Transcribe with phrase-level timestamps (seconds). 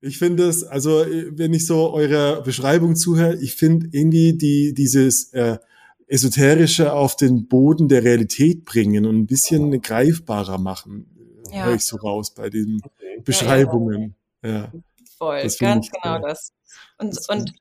[0.00, 5.32] Ich finde es, also wenn ich so eurer Beschreibung zuhöre, ich finde irgendwie die dieses
[5.32, 5.58] äh,
[6.06, 11.66] esoterische auf den Boden der Realität bringen und ein bisschen greifbarer machen, ja.
[11.66, 12.80] höre ich so raus bei diesen
[13.24, 14.14] Beschreibungen.
[14.42, 14.72] Ja, ja.
[15.18, 16.52] Voll, ganz genau das.
[16.98, 17.52] Und, das und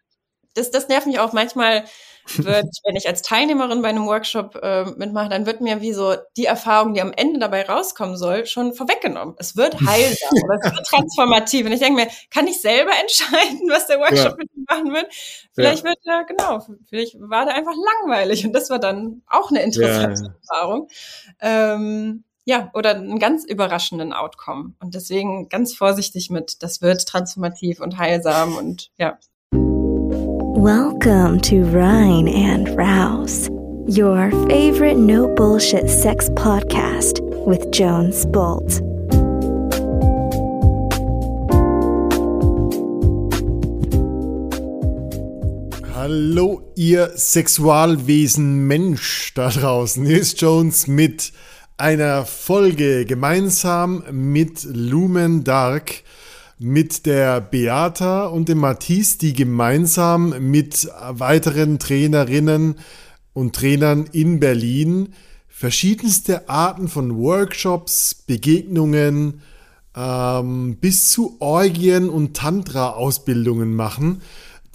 [0.54, 1.86] das, das nervt mich auch manchmal
[2.34, 6.16] wird, wenn ich als Teilnehmerin bei einem Workshop äh, mitmache, dann wird mir wie so
[6.38, 9.36] die Erfahrung, die am Ende dabei rauskommen soll, schon vorweggenommen.
[9.38, 11.66] Es wird heilsam oder es wird transformativ.
[11.66, 14.36] Und ich denke mir, kann ich selber entscheiden, was der Workshop ja.
[14.38, 15.08] mit mir machen wird?
[15.54, 15.90] Vielleicht ja.
[15.90, 20.24] wird er, genau, vielleicht war der einfach langweilig und das war dann auch eine interessante
[20.24, 20.34] ja.
[20.42, 20.88] Erfahrung.
[21.42, 24.74] Ähm, ja, oder einen ganz überraschenden Outcome.
[24.80, 29.18] Und deswegen ganz vorsichtig mit, das wird transformativ und heilsam und ja,
[30.66, 33.52] Welcome to Rhine and Rouse,
[33.86, 38.82] your favorite no bullshit sex podcast with Jones Bolt.
[45.94, 50.04] Hallo, ihr Sexualwesen Mensch da draußen.
[50.04, 51.32] Hier ist Jones mit
[51.78, 56.02] einer Folge gemeinsam mit Lumen Dark
[56.58, 62.76] mit der Beata und dem Matisse, die gemeinsam mit weiteren Trainerinnen
[63.34, 65.14] und Trainern in Berlin
[65.48, 69.42] verschiedenste Arten von Workshops, Begegnungen
[69.96, 74.22] ähm, bis zu Orgien und Tantra-Ausbildungen machen,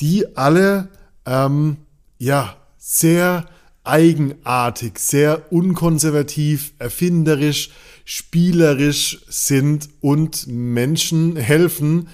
[0.01, 0.89] die alle
[1.27, 1.77] ähm,
[2.19, 3.47] ja sehr
[3.85, 7.71] eigenartig, sehr unkonservativ, erfinderisch,
[8.11, 12.09] spielerisch sind und Menschen helfen,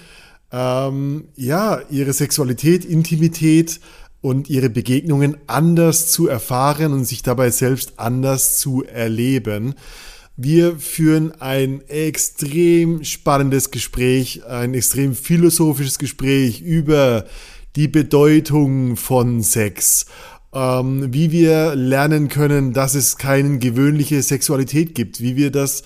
[0.51, 3.79] ähm, ja, ihre Sexualität, Intimität
[4.21, 9.73] und ihre Begegnungen anders zu erfahren und sich dabei selbst anders zu erleben.
[10.35, 17.25] Wir führen ein extrem spannendes Gespräch, ein extrem philosophisches Gespräch über
[17.75, 20.05] die Bedeutung von Sex
[20.57, 25.83] ähm, wie wir lernen können, dass es keine gewöhnliche Sexualität gibt, wie wir das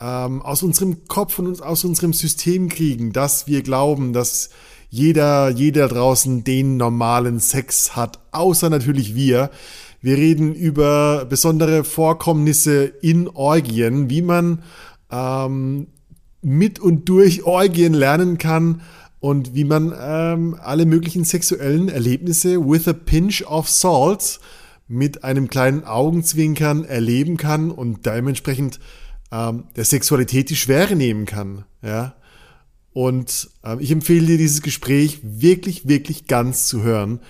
[0.00, 4.50] ähm, aus unserem Kopf und aus unserem System kriegen, dass wir glauben, dass
[4.90, 9.50] jeder, jeder draußen den normalen Sex hat, außer natürlich wir.
[10.00, 14.62] Wir reden über besondere Vorkommnisse in Orgien, wie man
[15.10, 15.88] ähm,
[16.42, 18.82] mit und durch Orgien lernen kann,
[19.22, 24.40] und wie man ähm, alle möglichen sexuellen Erlebnisse with a pinch of salt
[24.88, 28.80] mit einem kleinen Augenzwinkern erleben kann und dementsprechend
[29.30, 31.64] ähm, der Sexualität die Schwere nehmen kann.
[31.82, 32.16] Ja?
[32.92, 37.20] Und ähm, ich empfehle dir dieses Gespräch wirklich, wirklich ganz zu hören.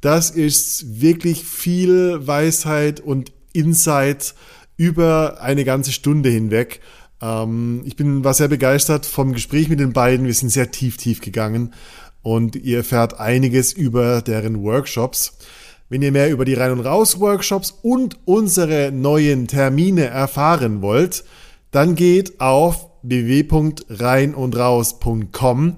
[0.00, 4.34] Das ist wirklich viel Weisheit und Insight
[4.78, 6.80] über eine ganze Stunde hinweg.
[7.22, 10.26] Ähm, ich bin, war sehr begeistert vom Gespräch mit den beiden.
[10.26, 11.72] Wir sind sehr tief, tief gegangen
[12.22, 15.38] und ihr erfährt einiges über deren Workshops.
[15.88, 21.22] Wenn ihr mehr über die Rein- und Raus-Workshops und unsere neuen Termine erfahren wollt,
[21.70, 25.76] dann geht auf www.reinundraus.com.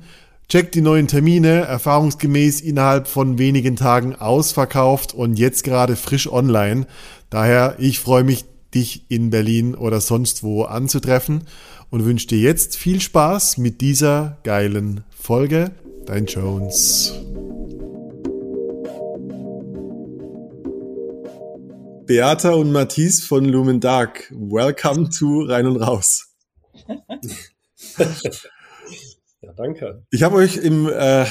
[0.49, 6.87] Checkt die neuen Termine, erfahrungsgemäß innerhalb von wenigen Tagen ausverkauft und jetzt gerade frisch online.
[7.31, 11.45] Daher, ich freue mich dich in Berlin oder sonst wo anzutreffen
[11.91, 15.71] und wünsche dir jetzt viel Spaß mit dieser geilen Folge.
[16.07, 17.15] Dein Jones.
[22.07, 26.35] Beata und Matisse von Lumen Dark, welcome to Rein und Raus.
[29.41, 30.05] ja, danke.
[30.11, 31.25] Ich habe euch im äh,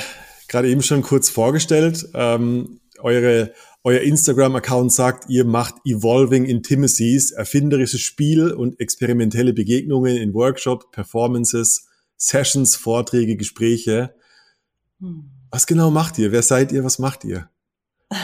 [0.48, 2.08] gerade eben schon kurz vorgestellt.
[2.14, 3.54] Ähm, eure
[3.84, 11.88] euer Instagram-Account sagt, ihr macht Evolving Intimacies, erfinderisches Spiel und experimentelle Begegnungen in Workshop, Performances,
[12.16, 14.16] Sessions, Vorträge, Gespräche.
[15.00, 15.30] Hm.
[15.52, 16.32] Was genau macht ihr?
[16.32, 16.84] Wer seid ihr?
[16.84, 17.50] Was macht ihr?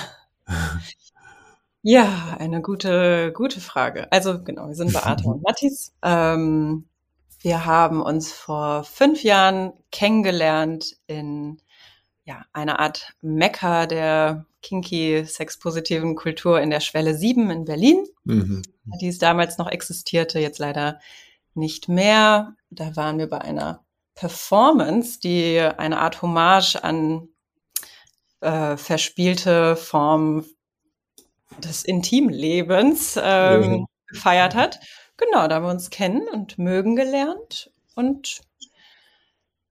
[1.81, 4.11] Ja, eine gute, gute Frage.
[4.11, 5.93] Also genau, wir sind Beate und Mathis.
[6.03, 6.89] Ähm,
[7.39, 11.61] wir haben uns vor fünf Jahren kennengelernt in
[12.25, 18.61] ja, einer Art Mekka der kinky sexpositiven Kultur in der Schwelle 7 in Berlin, mhm.
[19.01, 20.99] die es damals noch existierte, jetzt leider
[21.53, 22.55] nicht mehr.
[22.69, 23.83] Da waren wir bei einer
[24.15, 27.29] Performance, die eine Art Hommage an
[28.41, 30.45] äh, verspielte Form
[31.57, 33.85] des Intimlebens ähm, mhm.
[34.07, 34.79] gefeiert hat.
[35.17, 38.41] Genau, da haben wir uns kennen und mögen gelernt und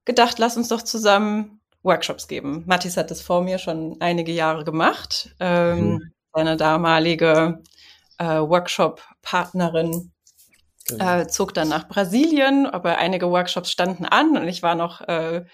[0.04, 2.64] gedacht, lass uns doch zusammen Workshops geben.
[2.66, 5.34] Mathis hat das vor mir schon einige Jahre gemacht.
[5.40, 6.12] Ähm, mhm.
[6.32, 7.62] Seine damalige
[8.18, 10.12] äh, Workshop-Partnerin
[10.86, 11.18] genau.
[11.20, 15.44] äh, zog dann nach Brasilien, aber einige Workshops standen an und ich war noch äh,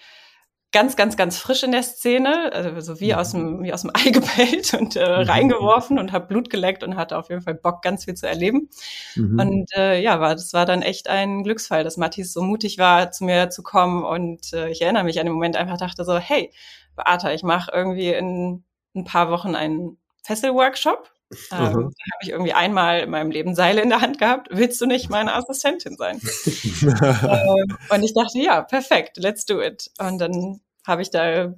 [0.75, 3.91] ganz, ganz, ganz frisch in der Szene, also so wie aus dem, wie aus dem
[3.93, 5.29] Ei gepellt und äh, mhm.
[5.29, 8.69] reingeworfen und habe Blut geleckt und hatte auf jeden Fall Bock, ganz viel zu erleben.
[9.15, 9.39] Mhm.
[9.39, 13.09] Und äh, ja, war, das war dann echt ein Glücksfall, dass Matthias so mutig war,
[13.11, 14.03] zu mir zu kommen.
[14.03, 16.51] Und äh, ich erinnere mich an den Moment einfach dachte so, hey,
[16.97, 18.65] Beata, ich mache irgendwie in
[18.97, 21.91] ein paar Wochen einen Fesselworkshop ähm, da habe
[22.21, 24.47] ich irgendwie einmal in meinem Leben Seile in der Hand gehabt.
[24.51, 26.19] Willst du nicht meine Assistentin sein?
[26.83, 29.89] ähm, und ich dachte, ja, perfekt, let's do it.
[29.97, 31.53] Und dann habe ich da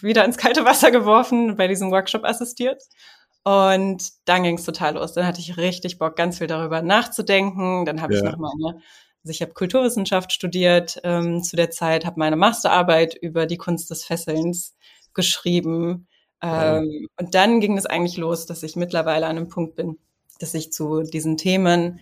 [0.00, 2.82] wieder ins kalte Wasser geworfen, bei diesem Workshop assistiert.
[3.44, 5.14] Und dann ging es total los.
[5.14, 7.86] Dann hatte ich richtig Bock, ganz viel darüber nachzudenken.
[7.86, 8.18] Dann habe ja.
[8.18, 8.80] ich noch meine,
[9.24, 13.90] also ich habe Kulturwissenschaft studiert ähm, zu der Zeit, habe meine Masterarbeit über die Kunst
[13.90, 14.76] des Fesselns
[15.14, 16.08] geschrieben
[16.42, 19.98] ähm, und dann ging es eigentlich los, dass ich mittlerweile an einem Punkt bin,
[20.38, 22.00] dass ich zu diesen Themen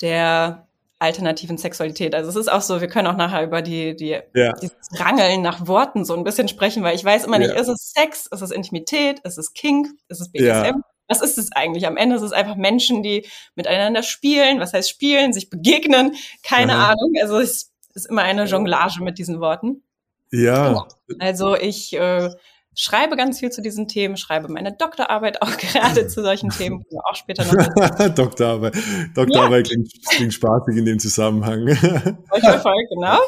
[0.00, 0.66] der
[0.98, 2.14] alternativen Sexualität.
[2.14, 4.52] Also es ist auch so, wir können auch nachher über die, die ja.
[4.54, 7.60] dieses Rangeln nach Worten so ein bisschen sprechen, weil ich weiß immer nicht, ja.
[7.60, 10.46] ist es Sex, ist es Intimität, ist es Kink, ist es BDSM?
[10.48, 10.80] Ja.
[11.08, 11.86] Was ist es eigentlich?
[11.86, 14.58] Am Ende ist es einfach Menschen, die miteinander spielen.
[14.58, 15.32] Was heißt spielen?
[15.32, 16.16] Sich begegnen?
[16.42, 16.92] Keine Aha.
[16.92, 17.12] Ahnung.
[17.22, 19.82] Also es ist immer eine Jonglage mit diesen Worten.
[20.32, 20.88] Ja.
[21.20, 22.30] Also ich äh,
[22.76, 27.16] schreibe ganz viel zu diesen Themen, schreibe meine Doktorarbeit auch gerade zu solchen Themen, auch
[27.16, 28.08] später noch.
[28.14, 28.76] Doktorarbeit.
[29.14, 29.74] Doktorarbeit ja.
[29.74, 31.66] klingt, klingt spaßig in dem Zusammenhang.
[31.76, 33.18] voll, voll, genau.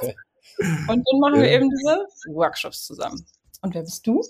[0.88, 1.42] Und dann machen ja.
[1.42, 3.24] wir eben diese Workshops zusammen.
[3.60, 4.22] Und wer bist du?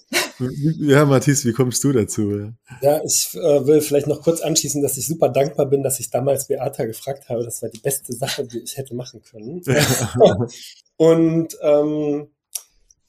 [0.79, 2.50] Ja, Matthias, wie kommst du dazu?
[2.81, 6.09] Ja, ich äh, will vielleicht noch kurz anschließen, dass ich super dankbar bin, dass ich
[6.09, 7.44] damals Beata gefragt habe.
[7.44, 9.62] Das war die beste Sache, die ich hätte machen können.
[10.97, 12.29] Und ähm,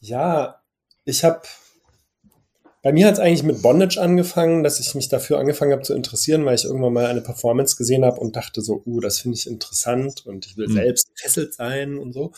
[0.02, 0.62] ja,
[1.06, 1.42] ich habe
[2.82, 5.94] bei mir hat es eigentlich mit Bondage angefangen, dass ich mich dafür angefangen habe zu
[5.94, 9.38] interessieren, weil ich irgendwann mal eine Performance gesehen habe und dachte so, uh, das finde
[9.38, 10.74] ich interessant und ich will mhm.
[10.74, 12.32] selbst gefesselt sein und so.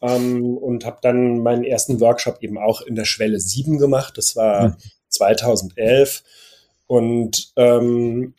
[0.00, 4.16] Ähm, und habe dann meinen ersten Workshop eben auch in der Schwelle 7 gemacht.
[4.16, 4.76] Das war mhm.
[5.08, 6.22] 2011.
[6.86, 8.34] Und ähm,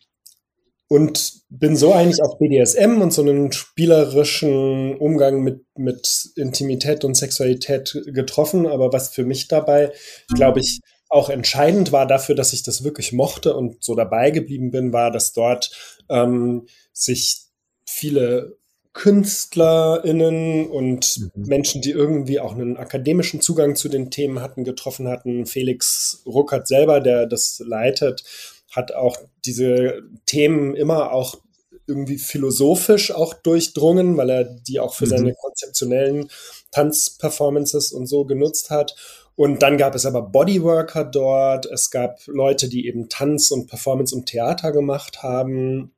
[0.88, 7.16] und bin so eigentlich auf BDSM und so einen spielerischen Umgang mit, mit Intimität und
[7.16, 8.68] Sexualität getroffen.
[8.68, 9.92] Aber was für mich dabei,
[10.36, 10.82] glaube ich,
[11.14, 15.12] auch entscheidend war dafür, dass ich das wirklich mochte und so dabei geblieben bin, war,
[15.12, 15.72] dass dort
[16.10, 17.42] ähm, sich
[17.86, 18.58] viele
[18.94, 21.48] KünstlerInnen und mhm.
[21.48, 25.46] Menschen, die irgendwie auch einen akademischen Zugang zu den Themen hatten, getroffen hatten.
[25.46, 28.24] Felix Ruckert selber, der das leitet,
[28.72, 31.38] hat auch diese Themen immer auch
[31.86, 35.10] irgendwie philosophisch auch durchdrungen, weil er die auch für mhm.
[35.10, 36.30] seine konzeptionellen
[36.72, 38.96] Tanzperformances und so genutzt hat.
[39.36, 41.66] Und dann gab es aber Bodyworker dort.
[41.66, 45.92] Es gab Leute, die eben Tanz und Performance und Theater gemacht haben.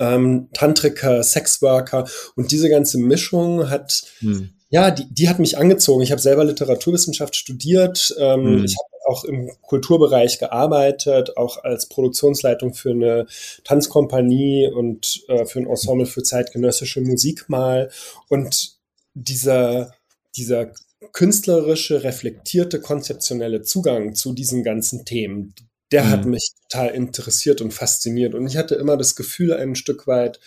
[0.00, 4.50] Ähm, Tantriker, Sexworker und diese ganze Mischung hat, hm.
[4.68, 6.02] ja, die, die hat mich angezogen.
[6.02, 8.14] Ich habe selber Literaturwissenschaft studiert.
[8.18, 8.64] Ähm, hm.
[8.64, 13.26] Ich habe auch im Kulturbereich gearbeitet, auch als Produktionsleitung für eine
[13.62, 17.90] Tanzkompanie und äh, für ein Ensemble für zeitgenössische Musik mal.
[18.28, 18.76] Und
[19.14, 19.92] dieser,
[20.36, 20.72] dieser
[21.12, 25.54] künstlerische, reflektierte, konzeptionelle Zugang zu diesen ganzen Themen,
[25.92, 26.08] der mhm.
[26.10, 28.34] hat mich total interessiert und fasziniert.
[28.34, 30.40] Und ich hatte immer das Gefühl, ein Stück weit,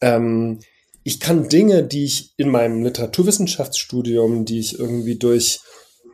[0.00, 0.60] ähm,
[1.02, 5.60] ich kann Dinge, die ich in meinem Literaturwissenschaftsstudium, die ich irgendwie durch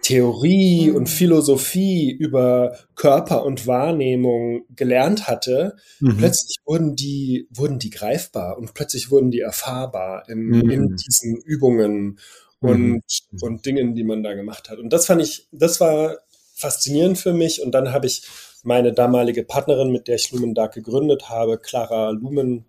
[0.03, 0.96] Theorie mhm.
[0.96, 6.17] und Philosophie über Körper und Wahrnehmung gelernt hatte, mhm.
[6.17, 10.70] plötzlich wurden die, wurden die greifbar und plötzlich wurden die erfahrbar in, mhm.
[10.70, 12.19] in diesen Übungen
[12.60, 13.38] und, mhm.
[13.40, 14.79] und Dingen, die man da gemacht hat.
[14.79, 16.19] Und das fand ich, das war
[16.55, 17.62] faszinierend für mich.
[17.62, 18.22] Und dann habe ich
[18.62, 22.67] meine damalige Partnerin, mit der ich Lumen Dark gegründet habe, Clara Lumen,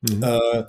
[0.00, 0.22] mhm.
[0.22, 0.64] äh,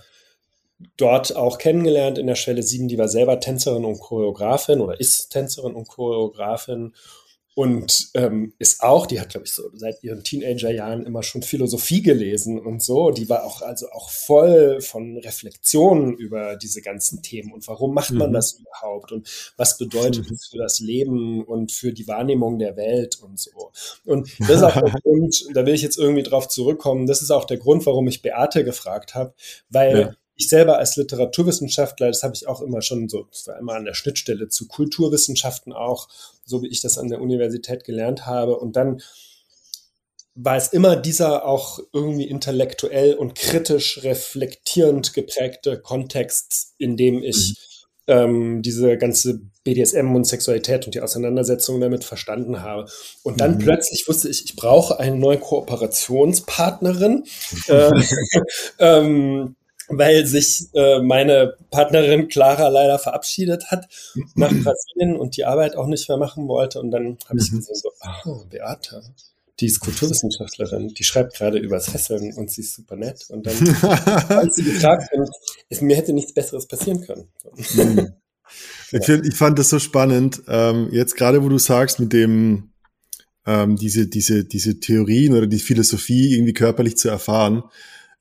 [0.97, 2.87] dort auch kennengelernt in der Schwelle 7.
[2.87, 6.93] Die war selber Tänzerin und Choreografin oder ist Tänzerin und Choreografin
[7.57, 12.03] und ähm, ist auch, die hat, glaube ich, so seit ihren Teenagerjahren immer schon Philosophie
[12.03, 13.09] gelesen und so.
[13.09, 18.11] Die war auch also auch voll von Reflexionen über diese ganzen Themen und warum macht
[18.11, 18.33] man mhm.
[18.35, 23.17] das überhaupt und was bedeutet es für das Leben und für die Wahrnehmung der Welt
[23.23, 23.71] und so.
[24.05, 27.31] Und das ist auch der Grund, da will ich jetzt irgendwie drauf zurückkommen, das ist
[27.31, 29.33] auch der Grund, warum ich Beate gefragt habe,
[29.71, 33.57] weil ja ich selber als Literaturwissenschaftler, das habe ich auch immer schon so, das war
[33.57, 36.07] immer an der Schnittstelle zu Kulturwissenschaften auch,
[36.45, 38.57] so wie ich das an der Universität gelernt habe.
[38.57, 39.01] Und dann
[40.35, 47.55] war es immer dieser auch irgendwie intellektuell und kritisch reflektierend geprägte Kontext, in dem ich
[48.05, 48.13] mhm.
[48.13, 52.87] ähm, diese ganze BDSM und Sexualität und die Auseinandersetzung damit verstanden habe.
[53.23, 53.59] Und dann mhm.
[53.59, 57.23] plötzlich wusste ich, ich brauche eine neue Kooperationspartnerin.
[57.67, 57.91] äh,
[58.79, 59.56] ähm,
[59.89, 63.87] weil sich äh, meine Partnerin Clara leider verabschiedet hat
[64.35, 66.79] nach Brasilien und die Arbeit auch nicht mehr machen wollte.
[66.79, 67.57] Und dann habe ich mhm.
[67.57, 67.91] gesehen, so,
[68.25, 69.01] oh, Beate,
[69.59, 73.25] die ist Kulturwissenschaftlerin, die schreibt gerade übers Fesseln und sie ist super nett.
[73.29, 73.55] Und dann
[74.47, 75.29] ich sie gefragt und
[75.69, 77.27] es, mir hätte nichts Besseres passieren können.
[77.73, 78.13] Mhm.
[78.91, 82.71] Ich, find, ich fand das so spannend, ähm, jetzt gerade wo du sagst, mit dem
[83.45, 87.63] ähm, diese, diese, diese Theorien oder die Philosophie irgendwie körperlich zu erfahren.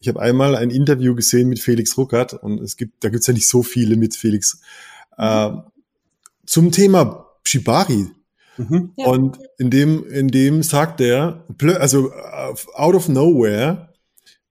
[0.06, 3.26] Ich habe einmal ein Interview gesehen mit Felix Ruckert und es gibt, da gibt es
[3.26, 4.60] ja nicht so viele mit Felix,
[5.18, 5.50] äh,
[6.46, 8.06] zum Thema Shibari.
[8.56, 8.92] Mhm.
[8.96, 9.06] Ja.
[9.06, 11.44] Und in dem, in dem sagt er,
[11.80, 12.12] also
[12.75, 13.94] out of nowhere,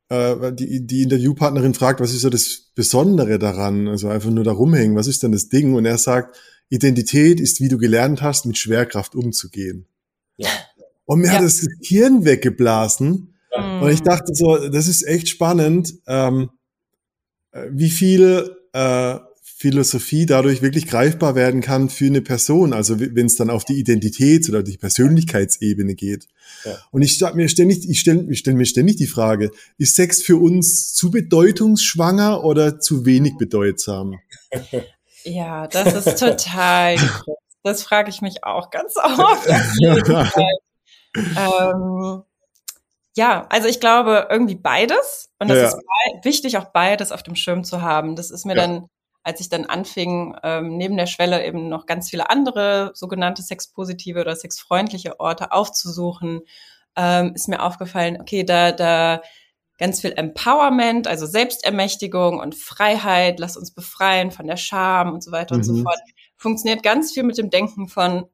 [0.10, 3.88] äh, die, die Interviewpartnerin fragt, was ist so das Besondere daran?
[3.88, 5.74] Also einfach nur da rumhängen, was ist denn das Ding?
[5.74, 6.36] Und er sagt,
[6.68, 9.86] Identität ist, wie du gelernt hast, mit Schwerkraft umzugehen.
[10.36, 10.50] Ja.
[11.06, 11.34] Und mir ja.
[11.36, 13.35] hat das Hirn weggeblasen.
[13.58, 13.82] Mhm.
[13.82, 16.50] Und ich dachte so, das ist echt spannend, ähm,
[17.52, 19.20] äh, wie viel äh,
[19.58, 23.82] Philosophie dadurch wirklich greifbar werden kann für eine Person, also wenn es dann auf die
[23.82, 26.28] Identitäts- oder die Persönlichkeitsebene geht.
[26.66, 26.78] Ja.
[26.92, 30.22] Und ich stelle mir ständig, ich stelle ich stell mir ständig die Frage, ist Sex
[30.22, 34.20] für uns zu bedeutungsschwanger oder zu wenig bedeutsam?
[35.24, 36.98] Ja, das ist total,
[37.64, 39.48] das frage ich mich auch ganz oft.
[41.16, 42.24] ähm,
[43.16, 45.30] ja, also ich glaube irgendwie beides.
[45.40, 45.68] Und das ja.
[45.68, 48.16] ist wichtig, auch beides auf dem Schirm zu haben.
[48.16, 48.62] Das ist mir ja.
[48.62, 48.90] dann
[49.26, 54.22] als ich dann anfing, ähm, neben der Schwelle eben noch ganz viele andere sogenannte sexpositive
[54.22, 56.42] oder sexfreundliche Orte aufzusuchen,
[56.96, 59.24] ähm, ist mir aufgefallen, okay, da, da
[59.80, 65.32] ganz viel Empowerment, also Selbstermächtigung und Freiheit, lass uns befreien von der Scham und so
[65.32, 65.60] weiter mhm.
[65.60, 65.84] und so mhm.
[65.84, 66.00] fort,
[66.38, 68.26] funktioniert ganz viel mit dem Denken von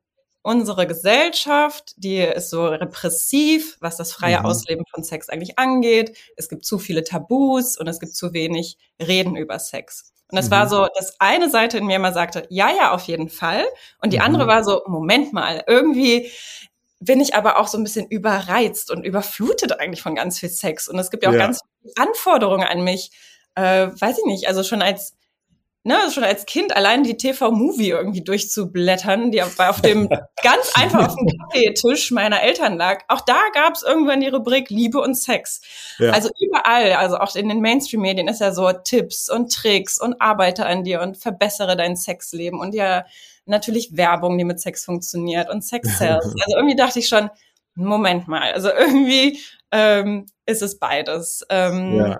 [0.43, 4.45] unsere Gesellschaft, die ist so repressiv, was das freie mhm.
[4.45, 6.17] Ausleben von Sex eigentlich angeht.
[6.35, 10.11] Es gibt zu viele Tabus und es gibt zu wenig Reden über Sex.
[10.29, 10.51] Und das mhm.
[10.51, 13.65] war so, dass eine Seite in mir immer sagte, ja, ja, auf jeden Fall.
[14.01, 14.23] Und die mhm.
[14.23, 16.31] andere war so, Moment mal, irgendwie
[16.99, 20.87] bin ich aber auch so ein bisschen überreizt und überflutet eigentlich von ganz viel Sex.
[20.87, 21.39] Und es gibt ja auch ja.
[21.39, 23.11] ganz viele Anforderungen an mich.
[23.55, 25.17] Äh, weiß ich nicht, also schon als
[25.83, 30.07] ne, schon als Kind allein die TV-Movie irgendwie durchzublättern, die auf, auf dem
[30.43, 33.03] ganz einfach auf dem Kaffeetisch meiner Eltern lag.
[33.07, 35.61] Auch da gab es irgendwann die Rubrik Liebe und Sex.
[35.97, 36.11] Ja.
[36.11, 40.65] Also überall, also auch in den Mainstream-Medien ist ja so Tipps und Tricks und arbeite
[40.65, 43.05] an dir und verbessere dein Sexleben und ja
[43.45, 46.25] natürlich Werbung, die mit Sex funktioniert und Sex-Sales.
[46.25, 47.29] Also irgendwie dachte ich schon,
[47.73, 49.39] Moment mal, also irgendwie
[49.71, 51.45] ähm, ist es beides.
[51.49, 52.19] Ähm, ja.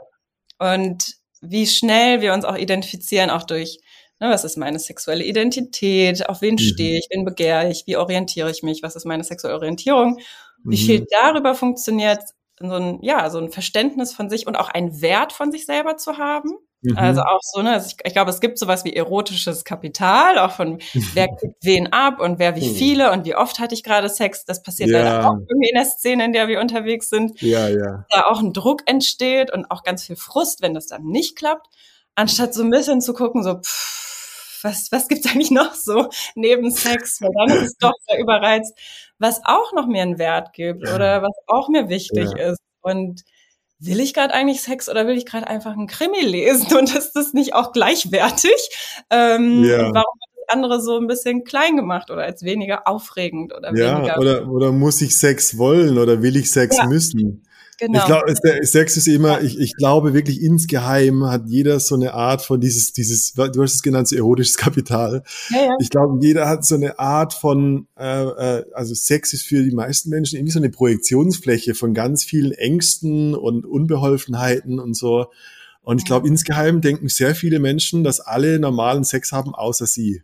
[0.57, 3.79] Und wie schnell wir uns auch identifizieren, auch durch,
[4.19, 6.59] ne, was ist meine sexuelle Identität, auf wen mhm.
[6.59, 10.19] stehe ich, wen begehre ich, wie orientiere ich mich, was ist meine sexuelle Orientierung,
[10.63, 10.85] wie mhm.
[10.85, 12.21] viel darüber funktioniert,
[12.59, 15.97] so ein, ja, so ein Verständnis von sich und auch ein Wert von sich selber
[15.97, 16.51] zu haben.
[16.81, 16.97] Mhm.
[16.97, 20.51] Also auch so, ne, also ich, ich, glaube, es gibt sowas wie erotisches Kapital, auch
[20.51, 20.79] von
[21.13, 22.75] wer gibt wen ab und wer wie mhm.
[22.75, 24.45] viele und wie oft hatte ich gerade Sex.
[24.45, 24.99] Das passiert ja.
[24.99, 27.39] leider auch irgendwie in der Szene, in der wir unterwegs sind.
[27.41, 28.05] Ja, ja.
[28.09, 31.67] Da auch ein Druck entsteht und auch ganz viel Frust, wenn das dann nicht klappt.
[32.15, 36.71] Anstatt so ein bisschen zu gucken, so, pff, was, was gibt's eigentlich noch so neben
[36.71, 37.21] Sex?
[37.21, 38.77] Weil dann ist es doch sehr überreizt,
[39.19, 42.51] was auch noch mir einen Wert gibt oder was auch mir wichtig ja.
[42.51, 42.59] ist.
[42.81, 43.21] Und
[43.81, 47.13] will ich gerade eigentlich Sex oder will ich gerade einfach einen Krimi lesen und ist
[47.13, 48.69] das nicht auch gleichwertig?
[49.09, 49.79] Ähm, ja.
[49.79, 53.97] Warum hat das andere so ein bisschen klein gemacht oder als weniger aufregend oder ja,
[53.97, 54.19] weniger?
[54.19, 56.85] Oder, oder muss ich Sex wollen oder will ich Sex ja.
[56.85, 57.43] müssen?
[57.81, 57.97] Genau.
[57.97, 62.43] Ich glaube, Sex ist immer, ich, ich glaube wirklich insgeheim hat jeder so eine Art
[62.43, 65.23] von dieses, dieses, du hast es genannt, so erotisches Kapital.
[65.49, 65.69] Ja, ja.
[65.79, 69.71] Ich glaube, jeder hat so eine Art von, äh, äh, also Sex ist für die
[69.71, 75.31] meisten Menschen irgendwie so eine Projektionsfläche von ganz vielen Ängsten und Unbeholfenheiten und so.
[75.81, 80.21] Und ich glaube, insgeheim denken sehr viele Menschen, dass alle normalen Sex haben, außer sie.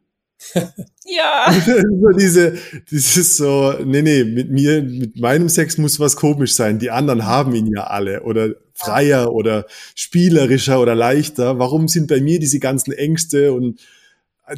[1.06, 1.52] Ja.
[1.66, 2.58] so diese,
[2.90, 6.80] dieses so, nee, nee, mit mir, mit meinem Sex muss was komisch sein.
[6.80, 9.66] Die anderen haben ihn ja alle oder freier oder
[9.96, 11.60] spielerischer oder leichter.
[11.60, 13.80] Warum sind bei mir diese ganzen Ängste und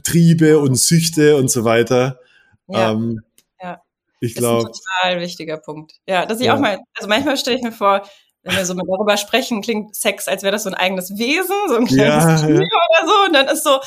[0.04, 2.20] Triebe und Süchte und so weiter?
[2.68, 2.92] Ja.
[2.92, 3.22] Ähm,
[3.62, 3.82] ja.
[4.20, 4.68] Ich glaube.
[4.68, 5.94] Das ist ein total wichtiger Punkt.
[6.08, 6.56] Ja, dass ich ja.
[6.56, 8.04] auch mal, also manchmal stelle ich mir vor,
[8.44, 11.56] wenn wir so mit darüber sprechen, klingt Sex, als wäre das so ein eigenes Wesen,
[11.68, 12.62] so ein kleines ja, Tier ja.
[12.62, 13.26] oder so.
[13.28, 13.80] Und dann ist so,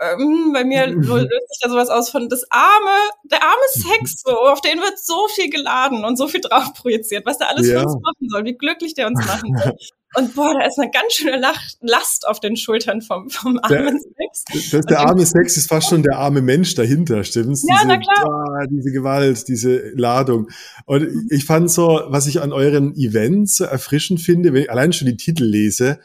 [0.00, 4.32] ähm, bei mir löst sich da sowas aus von das arme, der arme Sex, so,
[4.32, 7.80] auf den wird so viel geladen und so viel drauf projiziert, was der alles ja.
[7.80, 9.76] für uns machen soll, wie glücklich der uns machen soll.
[10.16, 11.42] Und boah, da ist eine ganz schöne
[11.80, 14.70] Last auf den Schultern vom, vom armen der, Sex.
[14.70, 17.64] Das, der arme Sex ist fast schon der arme Mensch dahinter, stimmt's?
[17.68, 18.60] Ja, diese, na klar.
[18.62, 20.50] Ah, diese Gewalt, diese Ladung.
[20.86, 24.92] Und ich fand so, was ich an euren Events so erfrischend finde, wenn ich allein
[24.92, 25.98] schon die Titel lese,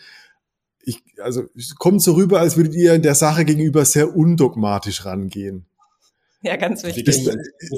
[0.84, 5.06] ich, also es kommt so rüber, als würdet ihr in der Sache gegenüber sehr undogmatisch
[5.06, 5.66] rangehen.
[6.42, 7.08] Ja, ganz wichtig.
[7.08, 7.30] Ist,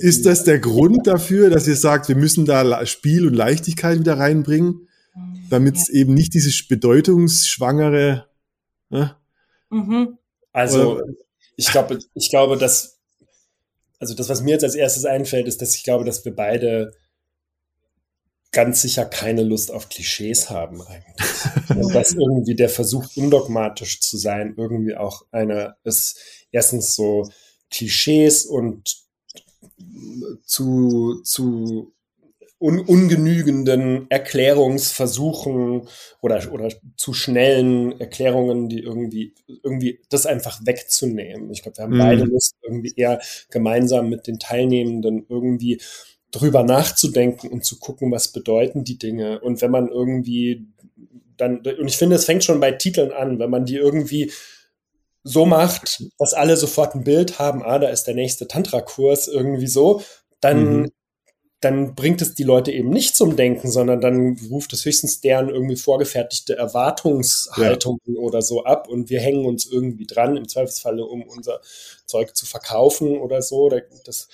[0.01, 4.20] ist das der Grund dafür, dass ihr sagt, wir müssen da Spiel und Leichtigkeit wieder
[4.20, 4.88] reinbringen,
[5.50, 6.01] damit es ja.
[6.01, 8.27] eben nicht dieses bedeutungsschwangere.
[8.89, 9.15] Ne?
[9.70, 10.17] Mhm.
[10.53, 11.05] Also Oder?
[11.55, 13.00] ich glaube, ich glaube, dass
[14.01, 16.91] also das, was mir jetzt als erstes einfällt, ist, dass ich glaube, dass wir beide
[18.51, 21.29] ganz sicher keine Lust auf Klischees haben eigentlich.
[21.70, 26.20] Und dass irgendwie der Versuch, undogmatisch zu sein, irgendwie auch einer ist,
[26.51, 27.29] erstens so
[27.70, 28.98] Klischees und
[30.43, 31.93] zu, zu
[32.62, 35.88] un, ungenügenden Erklärungsversuchen
[36.22, 41.51] oder, oder zu schnellen Erklärungen, die irgendwie, irgendwie das einfach wegzunehmen.
[41.51, 42.00] Ich glaube, wir haben mhm.
[42.00, 45.81] beide Lust, irgendwie eher gemeinsam mit den Teilnehmenden irgendwie
[46.31, 49.41] drüber nachzudenken und zu gucken, was bedeuten die Dinge.
[49.41, 50.65] Und wenn man irgendwie
[51.41, 54.31] dann, und ich finde, es fängt schon bei Titeln an, wenn man die irgendwie
[55.23, 59.67] so macht, dass alle sofort ein Bild haben, ah, da ist der nächste Tantra-Kurs irgendwie
[59.67, 60.01] so,
[60.39, 60.91] dann, mhm.
[61.59, 65.50] dann bringt es die Leute eben nicht zum Denken, sondern dann ruft es höchstens deren
[65.50, 68.19] irgendwie vorgefertigte Erwartungshaltungen ja.
[68.19, 71.61] oder so ab und wir hängen uns irgendwie dran, im Zweifelsfalle, um unser
[72.05, 73.69] Zeug zu verkaufen oder so.
[74.05, 74.27] Das,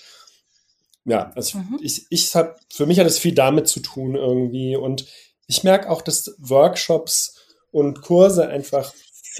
[1.07, 1.79] ja, also mhm.
[1.81, 5.05] ich, ich habe, für mich hat es viel damit zu tun irgendwie und
[5.47, 8.93] ich merke auch, dass Workshops und Kurse einfach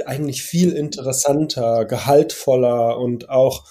[0.05, 3.65] eigentlich viel interessanter, gehaltvoller und auch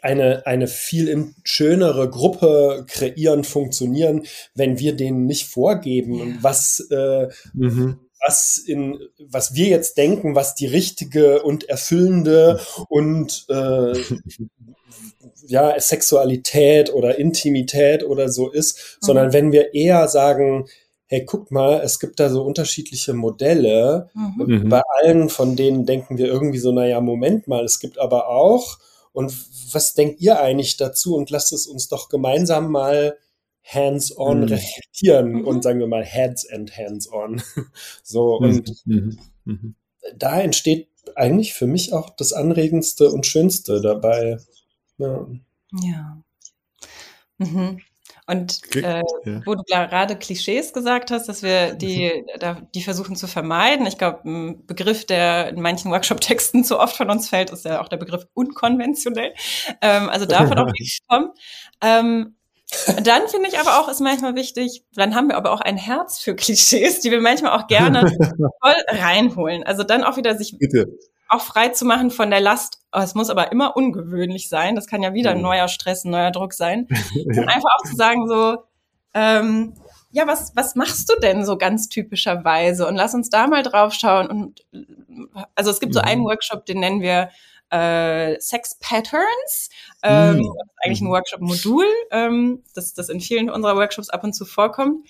[0.00, 7.98] eine, eine viel schönere Gruppe kreieren, funktionieren, wenn wir denen nicht vorgeben, was, äh, mhm.
[8.26, 13.94] Was, in, was wir jetzt denken, was die richtige und erfüllende und äh,
[15.46, 19.06] ja, Sexualität oder Intimität oder so ist, mhm.
[19.06, 20.66] sondern wenn wir eher sagen,
[21.06, 24.10] hey, guck mal, es gibt da so unterschiedliche Modelle.
[24.14, 24.68] Mhm.
[24.68, 28.78] Bei allen von denen denken wir irgendwie so, naja, Moment mal, es gibt aber auch,
[29.12, 29.32] und
[29.72, 31.14] was denkt ihr eigentlich dazu?
[31.14, 33.16] Und lasst es uns doch gemeinsam mal
[33.64, 34.44] hands-on mhm.
[34.44, 35.46] reflektieren mhm.
[35.46, 37.42] und sagen wir mal heads and hands-on.
[38.02, 38.46] so, mhm.
[38.46, 39.74] und mhm.
[40.16, 44.38] da entsteht eigentlich für mich auch das Anregendste und Schönste dabei.
[44.98, 45.26] Ja.
[45.82, 46.22] ja.
[47.38, 47.80] Mhm.
[48.26, 49.42] Und äh, ja.
[49.44, 53.86] wo du gerade Klischees gesagt hast, dass wir die, da, die versuchen zu vermeiden.
[53.86, 57.82] Ich glaube, ein Begriff, der in manchen Workshop-Texten zu oft von uns fällt, ist ja
[57.82, 59.34] auch der Begriff unkonventionell.
[59.82, 61.32] Ähm, also davon auch nicht kommen.
[61.82, 62.36] Ähm,
[63.02, 66.18] dann finde ich aber auch, ist manchmal wichtig, dann haben wir aber auch ein Herz
[66.18, 68.00] für Klischees, die wir manchmal auch gerne
[68.62, 69.62] voll reinholen.
[69.64, 70.88] Also dann auch wieder sich Bitte
[71.28, 72.80] auch frei zu machen von der Last.
[72.92, 74.76] Oh, es muss aber immer ungewöhnlich sein.
[74.76, 76.86] Das kann ja wieder ein neuer Stress, ein neuer Druck sein.
[77.14, 77.42] ja.
[77.42, 78.58] Und einfach auch zu sagen so,
[79.14, 79.74] ähm,
[80.10, 82.86] ja, was, was machst du denn so ganz typischerweise?
[82.86, 84.28] Und lass uns da mal drauf schauen.
[84.28, 84.64] Und
[85.54, 86.26] also es gibt so einen mhm.
[86.26, 87.30] Workshop, den nennen wir
[87.74, 89.70] äh, Sex Patterns.
[90.02, 90.42] Ähm, mhm.
[90.42, 91.10] Das ist eigentlich ein mhm.
[91.10, 95.08] Workshop-Modul, ähm, das, das in vielen unserer Workshops ab und zu vorkommt,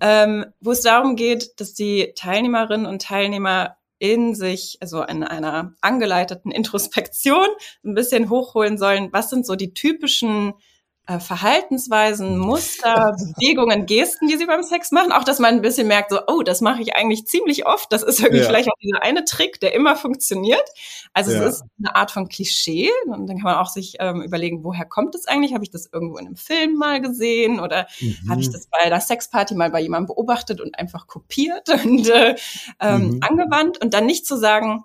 [0.00, 5.74] ähm, wo es darum geht, dass die Teilnehmerinnen und Teilnehmer in sich, also in einer
[5.82, 7.46] angeleiteten Introspektion,
[7.84, 10.54] ein bisschen hochholen sollen, was sind so die typischen
[11.18, 15.10] Verhaltensweisen, Muster, Bewegungen, Gesten, die sie beim Sex machen.
[15.10, 17.92] Auch, dass man ein bisschen merkt, so, oh, das mache ich eigentlich ziemlich oft.
[17.92, 18.46] Das ist irgendwie ja.
[18.46, 20.62] vielleicht auch dieser eine Trick, der immer funktioniert.
[21.12, 21.42] Also ja.
[21.42, 22.90] es ist eine Art von Klischee.
[23.06, 25.52] Und dann kann man auch sich ähm, überlegen, woher kommt es eigentlich?
[25.52, 27.58] Habe ich das irgendwo in einem Film mal gesehen?
[27.58, 28.30] Oder mhm.
[28.30, 32.36] habe ich das bei einer Sexparty mal bei jemandem beobachtet und einfach kopiert und äh,
[32.78, 33.20] ähm, mhm.
[33.22, 33.82] angewandt?
[33.82, 34.84] Und dann nicht zu sagen,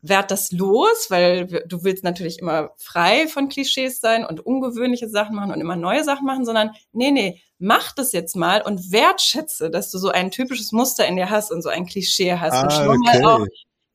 [0.00, 5.34] werd das los, weil du willst natürlich immer frei von Klischees sein und ungewöhnliche Sachen
[5.34, 9.70] machen und immer neue Sachen machen, sondern nee, nee, mach das jetzt mal und wertschätze,
[9.70, 12.54] dass du so ein typisches Muster in dir hast und so ein Klischee hast.
[12.54, 13.22] Ah, und schau okay.
[13.22, 13.46] mal auch,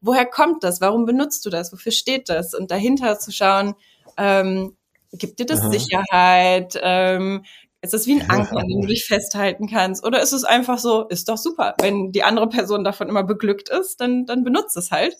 [0.01, 0.81] woher kommt das?
[0.81, 1.71] Warum benutzt du das?
[1.71, 2.53] Wofür steht das?
[2.53, 3.75] Und dahinter zu schauen,
[4.17, 4.75] ähm,
[5.13, 5.71] gibt dir das Aha.
[5.71, 6.79] Sicherheit?
[6.81, 7.45] Ähm,
[7.81, 10.05] ist das wie ein Anker, an dem du dich festhalten kannst?
[10.05, 11.75] Oder ist es einfach so, ist doch super.
[11.81, 15.17] Wenn die andere Person davon immer beglückt ist, dann, dann benutzt es halt.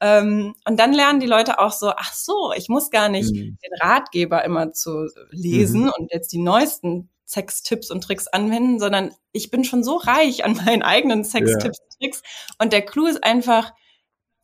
[0.00, 3.58] Ähm, und dann lernen die Leute auch so, ach so, ich muss gar nicht mhm.
[3.62, 5.92] den Ratgeber immer zu lesen mhm.
[5.98, 10.54] und jetzt die neuesten Sextipps und Tricks anwenden, sondern ich bin schon so reich an
[10.54, 11.84] meinen eigenen Sextipps ja.
[11.84, 12.22] und Tricks.
[12.58, 13.72] Und der Clou ist einfach,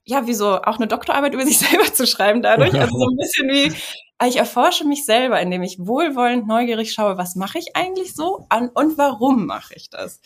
[0.04, 2.74] ja, wie so auch eine Doktorarbeit über sich selber zu schreiben dadurch.
[2.74, 3.74] Also so ein bisschen wie,
[4.26, 8.98] ich erforsche mich selber, indem ich wohlwollend neugierig schaue, was mache ich eigentlich so und
[8.98, 10.20] warum mache ich das?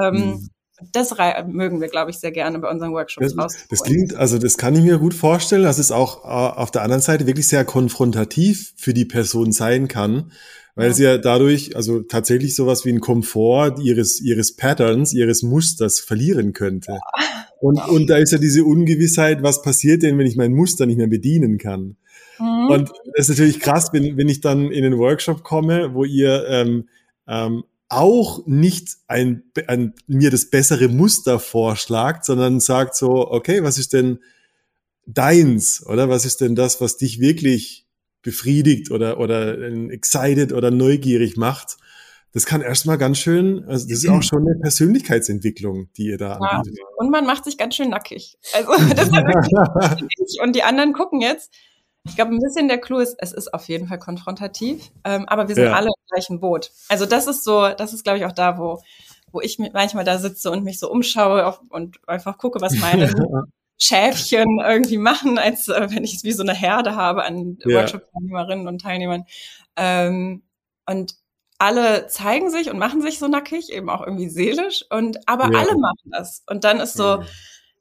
[0.00, 0.50] Ähm, mhm.
[0.92, 1.14] Das
[1.46, 4.74] mögen wir, glaube ich, sehr gerne bei unseren Workshops das, das klingt, also das kann
[4.76, 8.74] ich mir gut vorstellen, dass es auch äh, auf der anderen Seite wirklich sehr konfrontativ
[8.76, 10.30] für die Person sein kann,
[10.76, 10.94] weil ja.
[10.94, 16.52] sie ja dadurch, also tatsächlich sowas wie ein Komfort ihres, ihres Patterns, ihres Musters verlieren
[16.52, 16.98] könnte.
[17.60, 20.98] Und, und da ist ja diese Ungewissheit, was passiert denn, wenn ich mein Muster nicht
[20.98, 21.96] mehr bedienen kann?
[22.38, 22.70] Mhm.
[22.70, 26.46] Und das ist natürlich krass, wenn, wenn ich dann in den Workshop komme, wo ihr
[26.48, 26.88] ähm,
[27.26, 33.78] ähm, auch nicht ein, ein, mir das bessere Muster vorschlagt, sondern sagt so, okay, was
[33.78, 34.18] ist denn
[35.06, 37.86] deins, oder was ist denn das, was dich wirklich
[38.22, 39.58] befriedigt oder, oder
[39.90, 41.78] excited oder neugierig macht?
[42.32, 46.34] Das kann erstmal ganz schön, also das ist auch schon eine Persönlichkeitsentwicklung, die ihr da
[46.34, 46.78] anbietet.
[46.78, 46.84] Ja.
[46.98, 48.36] Und man macht sich ganz schön nackig.
[48.52, 51.50] Also das ist wirklich, und die anderen gucken jetzt,
[52.08, 55.48] ich glaube, ein bisschen der Clou ist, es ist auf jeden Fall konfrontativ, ähm, aber
[55.48, 55.72] wir sind ja.
[55.74, 56.70] alle im gleichen Boot.
[56.88, 58.82] Also das ist so, das ist, glaube ich, auch da, wo,
[59.30, 63.12] wo ich manchmal da sitze und mich so umschaue auf, und einfach gucke, was meine
[63.78, 67.76] Schäfchen irgendwie machen, als äh, wenn ich es wie so eine Herde habe an ja.
[67.80, 69.24] Workshop-Teilnehmerinnen und Teilnehmern.
[69.76, 70.42] Ähm,
[70.86, 71.14] und
[71.58, 75.58] alle zeigen sich und machen sich so nackig, eben auch irgendwie seelisch, und aber ja.
[75.58, 76.42] alle machen das.
[76.48, 77.26] Und dann ist so, mhm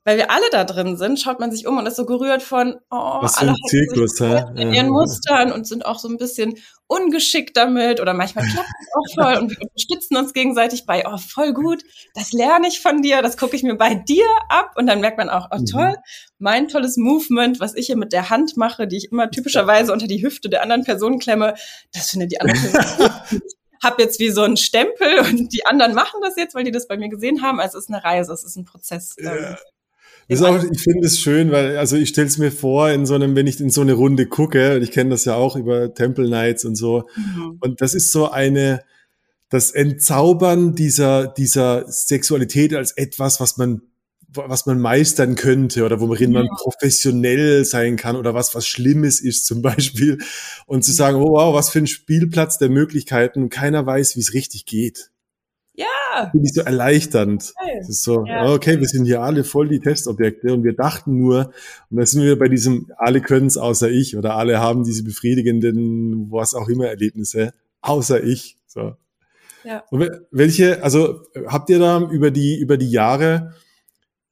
[0.08, 2.78] weil wir alle da drin sind, schaut man sich um und ist so gerührt von,
[2.90, 4.22] oh, Was alle Zirkus,
[4.56, 6.54] in ihren Mustern und sind auch so ein bisschen
[6.88, 11.18] ungeschickt damit oder manchmal klappt es auch voll und wir unterstützen uns gegenseitig bei, oh,
[11.18, 11.84] voll gut,
[12.16, 15.18] das lerne ich von dir, das gucke ich mir bei dir ab und dann merkt
[15.18, 15.96] man auch, oh, toll,
[16.40, 20.08] mein tolles Movement, was ich hier mit der Hand mache, die ich immer typischerweise unter
[20.08, 21.56] die Hüfte der anderen Person klemme,
[21.92, 23.10] das findet die andere Person
[23.84, 26.88] habe jetzt wie so einen Stempel und die anderen machen das jetzt, weil die das
[26.88, 27.60] bei mir gesehen haben.
[27.60, 29.16] Also es ist eine Reise, es ist ein Prozess.
[29.20, 29.58] Ja.
[30.30, 33.16] Ist auch, ich finde es schön, weil, also ich stelle es mir vor, in so
[33.16, 35.94] einem, wenn ich in so eine Runde gucke, und ich kenne das ja auch über
[35.94, 37.58] Temple Nights und so, mhm.
[37.62, 38.82] und das ist so eine,
[39.50, 43.82] das Entzaubern dieser, dieser Sexualität als etwas, was man,
[44.28, 46.42] was man meistern könnte oder worin ja.
[46.42, 50.18] man professionell sein kann oder was, was Schlimmes ist zum Beispiel.
[50.66, 54.34] Und zu sagen, oh wow, was für ein Spielplatz der Möglichkeiten, keiner weiß, wie es
[54.34, 55.12] richtig geht.
[56.18, 56.30] Ja.
[56.30, 57.54] Finde ich so erleichternd.
[57.56, 57.76] Okay.
[57.80, 58.52] Das ist so, ja.
[58.54, 61.52] okay, wir sind hier alle voll die Testobjekte und wir dachten nur,
[61.90, 65.04] und da sind wir bei diesem, alle können es außer ich oder alle haben diese
[65.04, 68.58] befriedigenden, was auch immer Erlebnisse, außer ich.
[68.68, 68.96] So.
[69.64, 69.84] Ja.
[69.92, 73.54] Und welche, also habt ihr da über die, über die Jahre,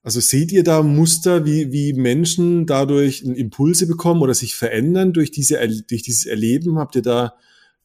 [0.03, 5.31] also seht ihr da Muster, wie, wie Menschen dadurch Impulse bekommen oder sich verändern durch
[5.31, 5.57] diese,
[5.89, 6.77] durch dieses Erleben?
[6.77, 7.33] Habt ihr da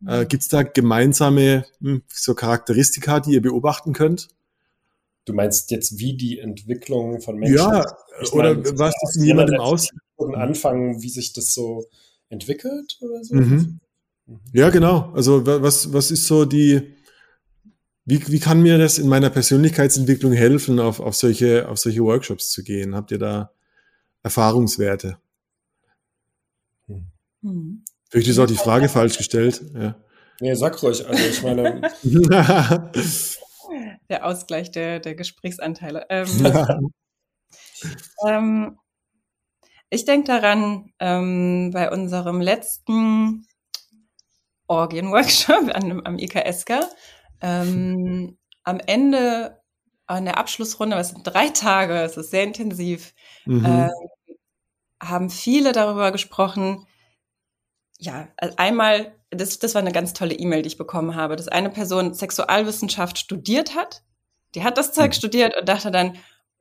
[0.06, 4.28] äh, Gibt es da gemeinsame hm, so Charakteristika, die ihr beobachten könnt?
[5.24, 7.56] Du meinst jetzt, wie die Entwicklung von Menschen?
[7.56, 7.84] Ja,
[8.22, 9.90] ich oder meine, was ist in jemandem aus?
[10.34, 11.86] Anfangen, wie sich das so
[12.28, 13.34] entwickelt oder so?
[13.34, 13.80] Mhm.
[14.26, 14.40] mhm.
[14.52, 15.12] Ja, genau.
[15.14, 16.94] Also was, was ist so die,
[18.04, 22.50] wie, wie kann mir das in meiner Persönlichkeitsentwicklung helfen, auf, auf, solche, auf solche Workshops
[22.50, 22.94] zu gehen?
[22.94, 23.50] Habt ihr da
[24.22, 25.18] Erfahrungswerte?
[27.42, 27.84] Hm.
[28.10, 29.62] Vielleicht ist auch die Frage falsch gestellt.
[29.74, 29.94] Ja.
[30.40, 31.06] Nee, sag ruhig.
[31.06, 31.82] Also ich meine.
[34.08, 36.06] der Ausgleich der, der Gesprächsanteile.
[36.08, 36.90] Ähm,
[38.26, 38.78] ähm,
[39.90, 43.46] ich denke daran, ähm, bei unserem letzten
[44.66, 46.80] Orgien-Workshop am IKSK,
[47.40, 49.60] ähm, am Ende
[50.06, 53.64] an der Abschlussrunde, was sind drei Tage, es ist sehr intensiv, mhm.
[53.64, 53.88] äh,
[55.00, 56.86] haben viele darüber gesprochen,
[58.00, 61.48] ja, also einmal, das, das war eine ganz tolle E-Mail, die ich bekommen habe, dass
[61.48, 64.02] eine Person Sexualwissenschaft studiert hat.
[64.54, 65.14] Die hat das Zeug mhm.
[65.14, 66.16] studiert und dachte dann,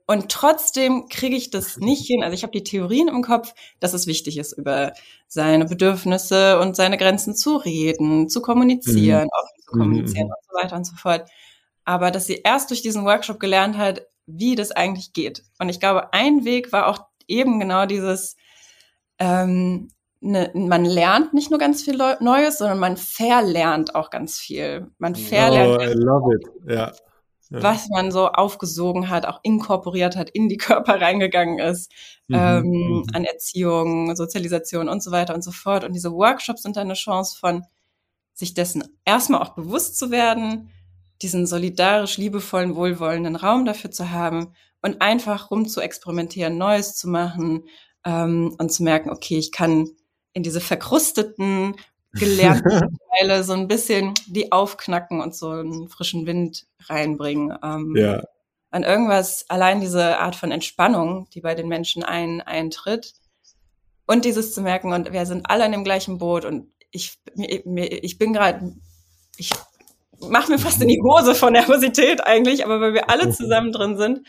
[0.06, 2.23] und trotzdem kriege ich das nicht hin.
[2.23, 4.93] Also ich habe die Theorien im Kopf, dass es wichtig ist, über
[5.28, 9.30] seine Bedürfnisse und seine Grenzen zu reden, zu kommunizieren, mhm.
[9.32, 10.34] offen zu kommunizieren mhm.
[10.34, 11.30] und so weiter und so fort.
[11.86, 15.43] Aber dass sie erst durch diesen Workshop gelernt hat, wie das eigentlich geht.
[15.58, 18.36] Und ich glaube, ein Weg war auch eben genau dieses,
[19.19, 19.89] ähm,
[20.22, 24.92] ne, man lernt nicht nur ganz viel Neues, sondern man verlernt auch ganz viel.
[24.98, 26.48] Man verlernt, oh, love it.
[26.68, 26.92] Ja.
[27.52, 31.92] Was man so aufgesogen hat, auch inkorporiert hat, in die Körper reingegangen ist,
[32.28, 32.36] mhm.
[32.36, 33.04] ähm, mhm.
[33.14, 35.84] an Erziehung, Sozialisation und so weiter und so fort.
[35.84, 37.64] Und diese Workshops sind dann eine Chance von,
[38.34, 40.70] sich dessen erstmal auch bewusst zu werden,
[41.22, 47.10] diesen solidarisch liebevollen, wohlwollenden Raum dafür zu haben und einfach rum zu experimentieren, Neues zu
[47.10, 47.64] machen
[48.06, 49.90] ähm, und zu merken, okay, ich kann
[50.34, 51.76] in diese verkrusteten,
[52.13, 57.58] gelernten Teile so ein bisschen die aufknacken und so einen frischen Wind reinbringen.
[57.63, 58.24] Ähm, ja.
[58.72, 63.13] An irgendwas, allein diese Art von Entspannung, die bei den Menschen ein, eintritt.
[64.06, 68.04] Und dieses zu merken, und wir sind alle in dem gleichen Boot und ich, mir,
[68.04, 68.74] ich bin gerade,
[69.38, 69.52] ich
[70.20, 73.98] mache mir fast in die Hose von Nervosität eigentlich, aber weil wir alle zusammen drin
[73.98, 74.28] sind,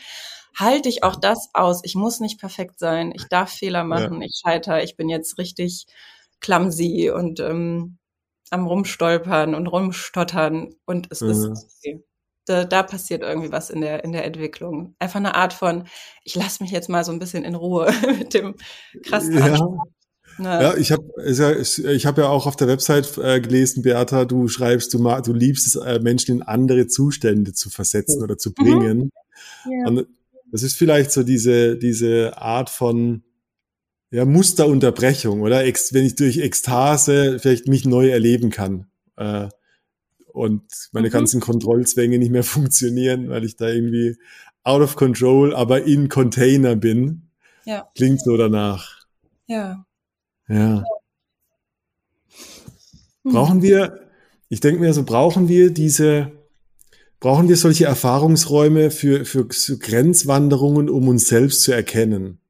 [0.55, 1.81] halte ich auch das aus.
[1.83, 3.11] Ich muss nicht perfekt sein.
[3.15, 4.21] Ich darf Fehler machen.
[4.21, 4.27] Ja.
[4.27, 4.83] Ich scheiter.
[4.83, 5.85] Ich bin jetzt richtig
[6.39, 7.97] clumsy und ähm,
[8.49, 11.29] am rumstolpern und rumstottern und es mhm.
[11.29, 12.03] ist okay.
[12.45, 14.95] Da, da, passiert irgendwie was in der in der Entwicklung.
[14.99, 15.87] Einfach eine Art von,
[16.23, 18.55] ich lasse mich jetzt mal so ein bisschen in Ruhe mit dem
[19.03, 19.57] krassen ja.
[20.37, 20.63] Ne?
[20.63, 24.93] Ja, ich habe ich habe ja auch auf der Website äh, gelesen, Beata, du schreibst,
[24.93, 28.53] du, du liebst es, äh, Menschen in andere Zustände zu versetzen oder zu mhm.
[28.63, 29.11] bringen.
[29.65, 29.71] Mhm.
[29.71, 29.87] Ja.
[29.87, 30.07] Und
[30.51, 33.23] das ist vielleicht so diese, diese Art von
[34.11, 35.63] ja, Musterunterbrechung, oder?
[35.63, 38.87] Ex, wenn ich durch Ekstase vielleicht mich neu erleben kann.
[39.15, 39.47] Äh,
[40.33, 41.13] und meine mhm.
[41.13, 44.17] ganzen Kontrollzwänge nicht mehr funktionieren, weil ich da irgendwie
[44.63, 47.29] out of control, aber in Container bin.
[47.65, 47.89] Ja.
[47.95, 49.05] Klingt so danach.
[49.47, 49.85] Ja.
[50.47, 50.83] Ja.
[53.23, 54.09] Brauchen wir,
[54.49, 56.31] ich denke mir so, brauchen wir diese,
[57.21, 62.41] brauchen wir solche Erfahrungsräume für, für Grenzwanderungen, um uns selbst zu erkennen?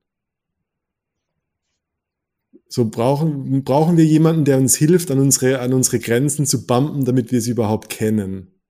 [2.67, 7.03] So brauchen, brauchen wir jemanden, der uns hilft, an unsere, an unsere Grenzen zu bumpen,
[7.03, 8.61] damit wir sie überhaupt kennen.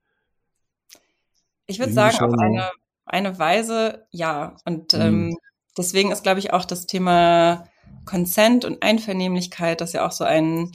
[1.68, 2.72] Ich würde sagen, auf eine,
[3.06, 4.58] eine Weise ja.
[4.66, 5.02] Und mhm.
[5.02, 5.38] ähm,
[5.78, 7.66] deswegen ist, glaube ich, auch das Thema
[8.06, 10.72] Consent und Einvernehmlichkeit, das ja auch so ein,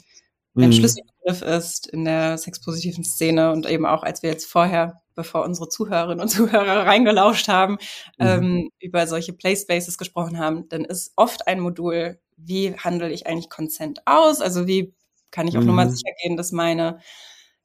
[0.56, 0.72] ein mhm.
[0.72, 5.68] Schlüsselbegriff ist in der sexpositiven Szene und eben auch, als wir jetzt vorher, bevor unsere
[5.68, 7.74] Zuhörerinnen und Zuhörer reingelauscht haben,
[8.18, 8.26] mhm.
[8.26, 13.50] ähm, über solche Playspaces gesprochen haben, dann ist oft ein Modul, wie handle ich eigentlich
[13.50, 14.40] Consent aus?
[14.40, 14.94] Also wie
[15.30, 15.68] kann ich auf mhm.
[15.68, 17.00] Nummer sicher gehen, dass meine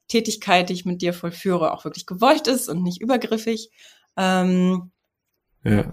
[0.08, 3.70] Tätigkeit, die ich mit dir vollführe, auch wirklich gewollt ist und nicht übergriffig.
[4.16, 4.90] Ähm,
[5.64, 5.90] ja.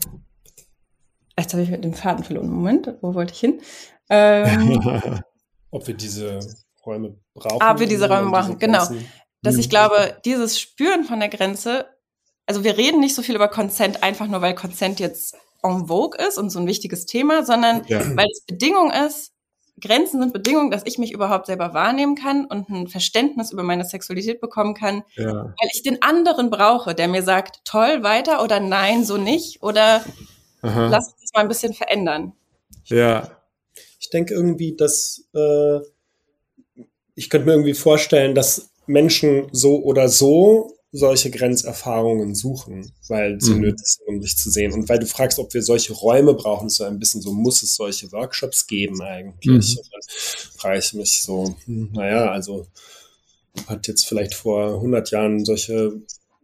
[1.38, 2.50] Jetzt habe ich mit dem Faden verloren.
[2.50, 3.62] Moment, wo wollte ich hin?
[4.10, 4.82] Ähm,
[5.72, 6.40] Ob wir diese
[6.90, 7.62] Räume brauchen.
[7.62, 8.86] Ah, wir diese Räume brauchen, genau.
[9.42, 11.86] Dass ich glaube, dieses Spüren von der Grenze,
[12.46, 16.18] also wir reden nicht so viel über Consent einfach nur, weil Consent jetzt en vogue
[16.20, 18.00] ist und so ein wichtiges Thema, sondern ja.
[18.18, 19.34] weil es Bedingung ist,
[19.80, 23.86] Grenzen sind Bedingungen, dass ich mich überhaupt selber wahrnehmen kann und ein Verständnis über meine
[23.86, 25.46] Sexualität bekommen kann, ja.
[25.46, 30.04] weil ich den anderen brauche, der mir sagt, toll, weiter oder nein, so nicht oder
[30.62, 30.88] Aha.
[30.88, 32.34] lass uns das mal ein bisschen verändern.
[32.86, 33.30] Ja.
[34.00, 35.80] Ich denke irgendwie, dass äh,
[37.20, 43.56] ich könnte mir irgendwie vorstellen, dass Menschen so oder so solche Grenzerfahrungen suchen, weil sie
[43.56, 43.62] mhm.
[43.62, 44.72] nötig sind, um dich zu sehen.
[44.72, 47.76] Und weil du fragst, ob wir solche Räume brauchen, so ein bisschen so, muss es
[47.76, 49.46] solche Workshops geben eigentlich?
[49.46, 49.82] Mhm.
[49.82, 50.02] Und dann
[50.58, 52.66] frage ich mich so, naja, also
[53.68, 56.02] hat jetzt vielleicht vor 100 Jahren solche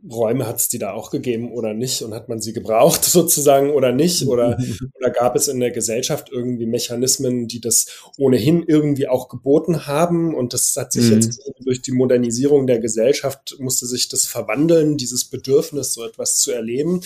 [0.09, 3.71] Räume hat es die da auch gegeben oder nicht und hat man sie gebraucht sozusagen
[3.71, 4.57] oder nicht oder,
[4.95, 7.87] oder gab es in der Gesellschaft irgendwie Mechanismen, die das
[8.17, 11.13] ohnehin irgendwie auch geboten haben und das hat sich mhm.
[11.13, 16.51] jetzt durch die Modernisierung der Gesellschaft musste sich das verwandeln, dieses Bedürfnis, so etwas zu
[16.51, 17.01] erleben.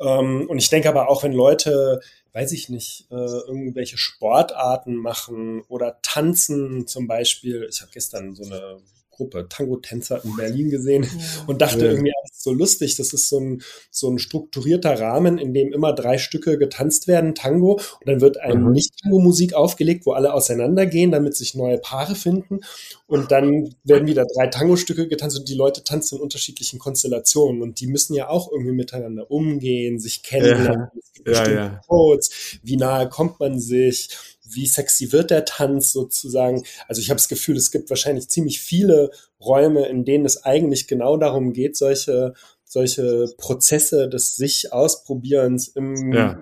[0.00, 2.00] Ähm, und ich denke aber auch, wenn Leute
[2.34, 7.66] weiß ich nicht, äh, irgendwelche Sportarten machen oder tanzen zum Beispiel.
[7.70, 8.78] Ich habe gestern so eine
[9.14, 11.44] Gruppe Tango-Tänzer in Berlin gesehen ja.
[11.46, 11.92] und dachte ja.
[11.92, 12.96] irgendwie, das ist so lustig.
[12.96, 17.34] Das ist so ein, so ein strukturierter Rahmen, in dem immer drei Stücke getanzt werden,
[17.34, 18.72] Tango, und dann wird eine mhm.
[18.72, 22.60] Nicht-Tango-Musik aufgelegt, wo alle auseinandergehen, damit sich neue Paare finden.
[23.06, 27.62] Und dann werden wieder drei Tango-Stücke getanzt und die Leute tanzen in unterschiedlichen Konstellationen.
[27.62, 30.88] Und die müssen ja auch irgendwie miteinander umgehen, sich kennenlernen.
[30.92, 31.00] Ja.
[31.00, 32.30] Es gibt bestimmte Codes.
[32.62, 34.08] Wie nahe kommt man sich?
[34.44, 36.64] Wie sexy wird der Tanz sozusagen.
[36.86, 40.86] Also ich habe das Gefühl, es gibt wahrscheinlich ziemlich viele Räume, in denen es eigentlich
[40.86, 46.38] genau darum geht, solche, solche Prozesse des sich Ausprobierens im, ja.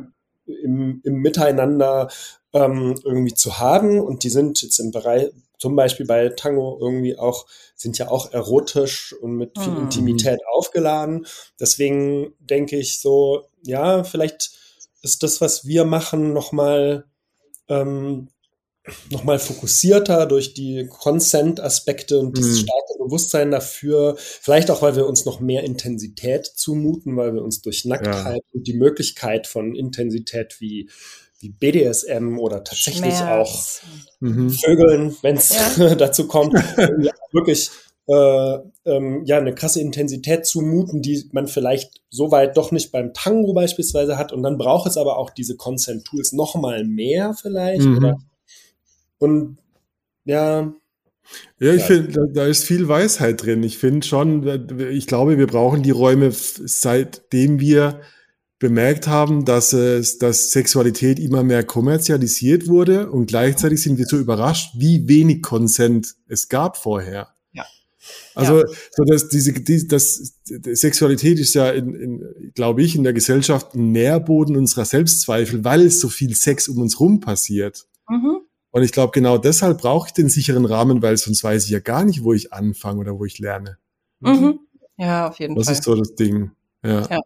[0.47, 2.11] im, im Miteinander
[2.53, 4.01] ähm, irgendwie zu haben.
[4.01, 8.33] Und die sind jetzt im Bereich, zum Beispiel bei Tango irgendwie auch, sind ja auch
[8.33, 9.83] erotisch und mit viel mhm.
[9.83, 11.27] Intimität aufgeladen.
[11.61, 14.51] Deswegen denke ich so, ja, vielleicht
[15.03, 17.05] ist das, was wir machen, nochmal
[17.81, 18.29] ähm,
[19.11, 22.65] nochmal fokussierter durch die Consent-Aspekte und dieses mhm.
[22.65, 24.17] starke Bewusstsein dafür.
[24.19, 28.51] Vielleicht auch, weil wir uns noch mehr Intensität zumuten, weil wir uns durch Nacktheit ja.
[28.53, 30.89] und die Möglichkeit von Intensität wie
[31.43, 33.23] wie BDSM oder tatsächlich Schmerz.
[33.23, 33.67] auch
[34.21, 34.51] mhm.
[34.51, 35.95] Vögeln, wenn es ja.
[35.97, 36.55] dazu kommt,
[37.33, 37.71] wirklich
[38.07, 43.15] äh, ähm, ja eine krasse Intensität zumuten, die man vielleicht so weit doch nicht beim
[43.15, 44.33] Tango beispielsweise hat.
[44.33, 47.83] Und dann braucht es aber auch diese Consent-Tools noch mal mehr vielleicht.
[47.83, 47.97] Mhm.
[47.97, 48.19] Oder?
[49.19, 49.59] Und
[50.25, 50.73] ja.
[51.61, 53.63] Ja, ich finde, da, da, ist viel Weisheit drin.
[53.63, 54.45] Ich finde schon,
[54.91, 58.01] ich glaube, wir brauchen die Räume, seitdem wir
[58.59, 64.19] bemerkt haben, dass es, dass Sexualität immer mehr kommerzialisiert wurde und gleichzeitig sind wir so
[64.19, 67.32] überrascht, wie wenig Consent es gab vorher.
[68.35, 68.67] Also, ja.
[68.91, 73.75] so dass diese, die, das, Sexualität ist ja, in, in, glaube ich, in der Gesellschaft
[73.75, 77.87] ein Nährboden unserer Selbstzweifel, weil so viel Sex um uns rum passiert.
[78.09, 78.41] Mhm.
[78.71, 81.81] Und ich glaube, genau deshalb brauche ich den sicheren Rahmen, weil sonst weiß ich ja
[81.81, 83.79] gar nicht, wo ich anfange oder wo ich lerne.
[84.21, 84.61] Mhm.
[84.97, 85.73] Ja, auf jeden das Fall.
[85.73, 86.51] Das ist so das Ding.
[86.83, 87.07] Ja.
[87.09, 87.21] ja.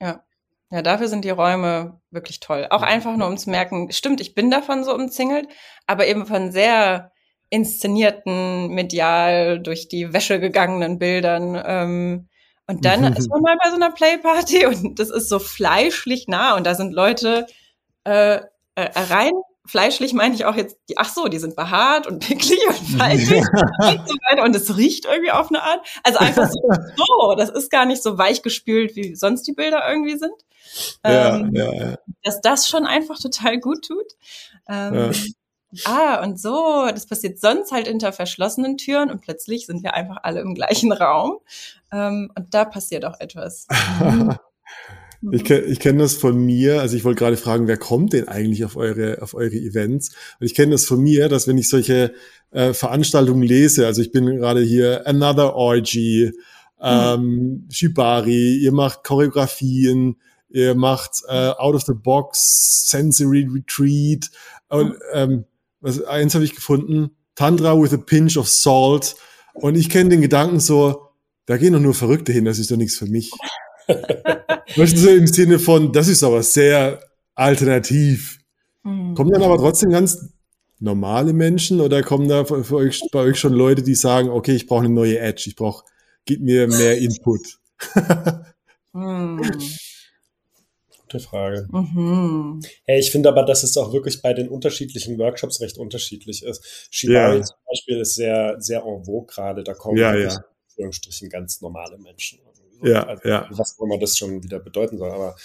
[0.00, 0.24] Ja.
[0.70, 2.66] Ja, dafür sind die Räume wirklich toll.
[2.70, 5.46] Auch einfach nur, um zu merken, stimmt, ich bin davon so umzingelt,
[5.86, 7.12] aber eben von sehr
[7.50, 11.60] inszenierten, medial durch die Wäsche gegangenen Bildern.
[11.64, 12.28] Ähm,
[12.66, 16.56] und dann ist man mal bei so einer Playparty und das ist so fleischlich nah
[16.56, 17.46] und da sind Leute
[18.04, 18.40] äh,
[18.74, 19.32] äh, rein
[19.66, 23.30] fleischlich meine ich auch jetzt, die, ach so, die sind behaart und picklig und faltig
[23.78, 25.86] und so weiter und es riecht irgendwie auf eine Art.
[26.02, 26.60] Also einfach so,
[26.96, 30.34] so, das ist gar nicht so weich gespült, wie sonst die Bilder irgendwie sind.
[31.04, 31.98] Ja, ähm, ja, ja.
[32.22, 34.16] Dass das schon einfach total gut tut.
[34.68, 35.10] Ähm, ja.
[35.84, 40.18] Ah, und so, das passiert sonst halt hinter verschlossenen Türen und plötzlich sind wir einfach
[40.22, 41.38] alle im gleichen Raum.
[41.92, 43.66] Ähm, und da passiert auch etwas.
[45.32, 45.62] Ich, mhm.
[45.68, 48.76] ich kenne das von mir, also ich wollte gerade fragen, wer kommt denn eigentlich auf
[48.76, 50.10] eure, auf eure Events?
[50.38, 52.12] Und ich kenne das von mir, dass wenn ich solche
[52.50, 56.32] äh, Veranstaltungen lese, also ich bin gerade hier Another Orgy,
[56.80, 60.16] ähm, Shibari, ihr macht Choreografien,
[60.50, 64.30] ihr macht äh, Out of the Box, Sensory Retreat
[64.68, 65.46] und ähm,
[65.84, 69.14] was, eins habe ich gefunden, Tantra with a pinch of salt
[69.52, 71.08] und ich kenne den Gedanken so,
[71.46, 73.30] da gehen doch nur Verrückte hin, das ist doch nichts für mich.
[74.76, 77.00] Du, so im Sinne von, das ist aber sehr
[77.34, 78.38] alternativ.
[78.82, 79.14] Mhm.
[79.14, 80.30] Kommen dann aber trotzdem ganz
[80.80, 84.66] normale Menschen oder kommen da für euch, bei euch schon Leute, die sagen, okay, ich
[84.66, 85.84] brauche eine neue Edge, ich brauche,
[86.24, 87.58] gib mir mehr Input?
[88.94, 89.42] mhm.
[91.14, 91.68] Gute Frage.
[91.70, 92.60] Mhm.
[92.86, 96.88] Hey, ich finde aber, dass es auch wirklich bei den unterschiedlichen Workshops recht unterschiedlich ist.
[96.90, 97.42] Shibari ja.
[97.42, 99.62] zum Beispiel ist sehr, sehr en vogue gerade.
[99.62, 100.44] Da kommen ja, ja.
[100.68, 102.40] Anführungsstrichen ganz normale Menschen.
[102.82, 103.46] Ja, also, ja.
[103.50, 105.10] Was auch immer das schon wieder bedeuten soll.
[105.10, 105.36] Aber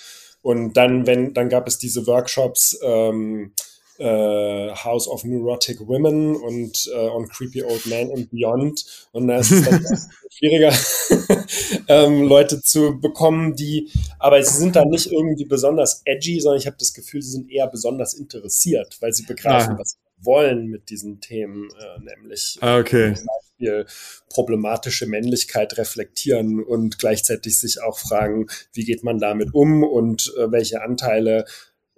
[0.41, 3.53] und dann, wenn, dann gab es diese Workshops ähm,
[3.99, 9.07] äh, House of Neurotic Women und äh, On Creepy Old Man and Beyond.
[9.12, 9.85] Und da ist es dann
[10.31, 10.73] schwieriger,
[11.88, 16.67] ähm, Leute zu bekommen, die, aber sie sind dann nicht irgendwie besonders edgy, sondern ich
[16.67, 19.79] habe das Gefühl, sie sind eher besonders interessiert, weil sie begreifen, ah.
[19.79, 23.15] was sie wollen mit diesen Themen, äh, nämlich ah, okay.
[23.59, 23.85] Beispiel
[24.29, 30.51] problematische Männlichkeit reflektieren und gleichzeitig sich auch fragen, wie geht man damit um und äh,
[30.51, 31.45] welche Anteile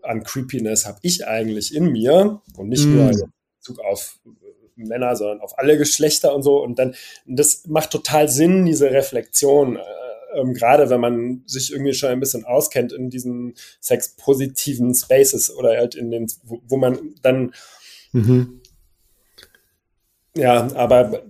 [0.04, 2.96] an Creepiness habe ich eigentlich in mir und nicht mm.
[2.96, 6.62] nur in Bezug auf äh, Männer, sondern auf alle Geschlechter und so.
[6.62, 9.82] Und dann, das macht total Sinn, diese Reflexion, äh,
[10.34, 15.78] ähm, gerade wenn man sich irgendwie schon ein bisschen auskennt in diesen sexpositiven Spaces oder
[15.78, 17.54] halt in den, wo, wo man dann
[18.12, 18.62] mhm.
[20.36, 21.24] Ja, aber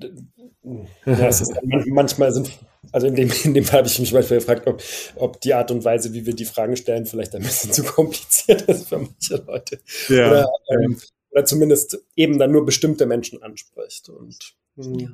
[1.05, 2.51] ja, es ist manchmal sind,
[2.91, 4.81] also in dem, in dem Fall habe ich mich manchmal gefragt, ob,
[5.15, 8.63] ob die Art und Weise, wie wir die Fragen stellen, vielleicht ein bisschen zu kompliziert
[8.63, 9.79] ist für manche Leute.
[10.09, 10.97] Ja, oder, ähm,
[11.31, 14.09] oder zumindest eben dann nur bestimmte Menschen anspricht.
[14.09, 14.99] Und, hm.
[14.99, 15.09] ja.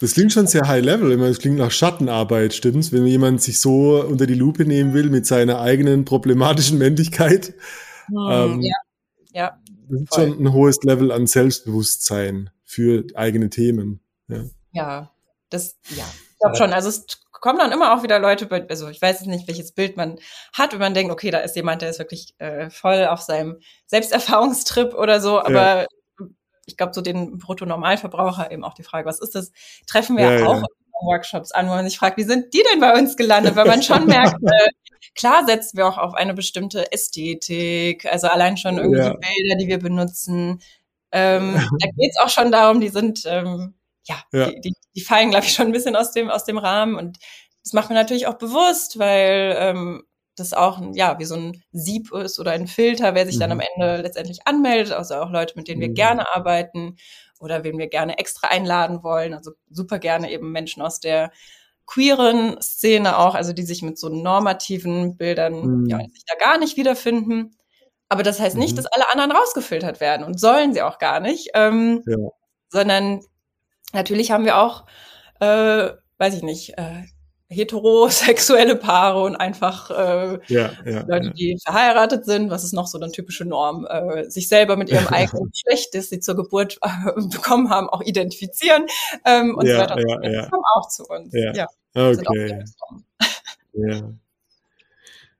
[0.00, 1.16] Das klingt schon sehr high level.
[1.18, 2.90] Das klingt nach Schattenarbeit, stimmt's?
[2.90, 7.52] Wenn jemand sich so unter die Lupe nehmen will mit seiner eigenen problematischen Männlichkeit.
[8.06, 8.76] Hm, ähm, ja.
[9.34, 9.60] ja.
[9.90, 14.00] Das ist schon ein hohes Level an Selbstbewusstsein für eigene Themen.
[14.28, 15.10] Ja, ja
[15.50, 16.04] das, ja,
[16.40, 16.72] glaube schon.
[16.72, 19.96] Also es kommen dann immer auch wieder Leute, also ich weiß jetzt nicht, welches Bild
[19.96, 20.18] man
[20.52, 23.60] hat, wenn man denkt, okay, da ist jemand, der ist wirklich äh, voll auf seinem
[23.86, 25.86] Selbsterfahrungstrip oder so, aber ja.
[26.66, 29.52] ich glaube, so den Brutto-Normalverbraucher eben auch die Frage, was ist das,
[29.86, 30.66] treffen wir ja, auch ja.
[31.02, 33.56] Workshops an, wo man sich fragt, wie sind die denn bei uns gelandet?
[33.56, 34.68] Weil man schon merkt, äh,
[35.14, 39.14] klar setzen wir auch auf eine bestimmte Ästhetik, also allein schon irgendwie ja.
[39.14, 40.60] Bilder, die wir benutzen,
[41.12, 44.50] ähm, da geht es auch schon darum, die sind, ähm, ja, ja.
[44.50, 46.96] Die, die, die, fallen, glaube ich, schon ein bisschen aus dem, aus dem Rahmen.
[46.96, 47.18] Und
[47.62, 50.02] das macht man natürlich auch bewusst, weil ähm,
[50.36, 53.40] das auch ja wie so ein Sieb ist oder ein Filter, wer sich mhm.
[53.40, 53.64] dann am mhm.
[53.74, 55.94] Ende letztendlich anmeldet, also auch Leute, mit denen wir mhm.
[55.94, 56.96] gerne arbeiten
[57.38, 59.34] oder wen wir gerne extra einladen wollen.
[59.34, 61.30] Also super gerne eben Menschen aus der
[61.86, 65.86] queeren Szene auch, also die sich mit so normativen Bildern mhm.
[65.86, 67.56] ja, sich da gar nicht wiederfinden.
[68.08, 68.76] Aber das heißt nicht, mhm.
[68.76, 71.50] dass alle anderen rausgefiltert werden und sollen sie auch gar nicht.
[71.54, 72.16] Ähm, ja.
[72.68, 73.20] Sondern
[73.92, 74.84] natürlich haben wir auch,
[75.40, 77.04] äh, weiß ich nicht, äh,
[77.50, 81.32] heterosexuelle Paare und einfach äh, ja, ja, Leute, ja.
[81.32, 85.06] die verheiratet sind, was ist noch so eine typische Norm, äh, sich selber mit ihrem
[85.08, 88.86] eigenen Geschlecht, das sie zur Geburt äh, bekommen haben, auch identifizieren
[89.26, 89.98] ähm, und so weiter.
[89.98, 90.48] Ja, ja.
[90.48, 91.34] kommen auch zu uns.
[91.34, 91.66] Ja, ja.
[91.94, 92.64] okay.
[93.72, 94.00] Ja.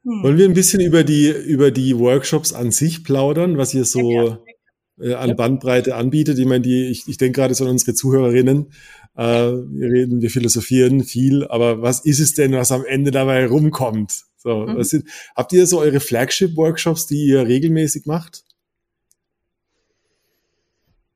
[0.02, 0.22] Hm.
[0.22, 4.38] Wollen wir ein bisschen über die, über die Workshops an sich plaudern, was ihr so
[5.00, 6.38] äh, an Bandbreite anbietet?
[6.38, 8.72] Ich meine, die, ich, ich denke gerade so an unsere Zuhörerinnen.
[9.16, 13.46] Äh, wir reden, wir philosophieren viel, aber was ist es denn, was am Ende dabei
[13.46, 14.24] rumkommt?
[14.36, 14.76] So, mhm.
[14.76, 15.04] was sind,
[15.36, 18.44] habt ihr so eure Flagship-Workshops, die ihr regelmäßig macht?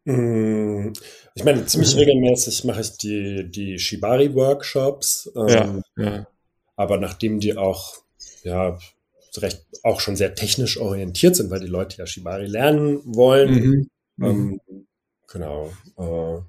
[0.05, 0.93] Mm,
[1.35, 5.32] ich meine, ziemlich regelmäßig mache ich die, die Shibari-Workshops.
[5.35, 6.26] Ähm, ja, ja.
[6.76, 7.97] Aber nachdem die auch,
[8.43, 8.78] ja,
[9.43, 13.55] recht auch schon sehr technisch orientiert sind, weil die Leute ja Shibari lernen wollen.
[13.55, 13.91] Mhm.
[14.22, 14.87] Ähm, mhm.
[15.28, 15.72] genau.
[15.99, 16.41] Äh,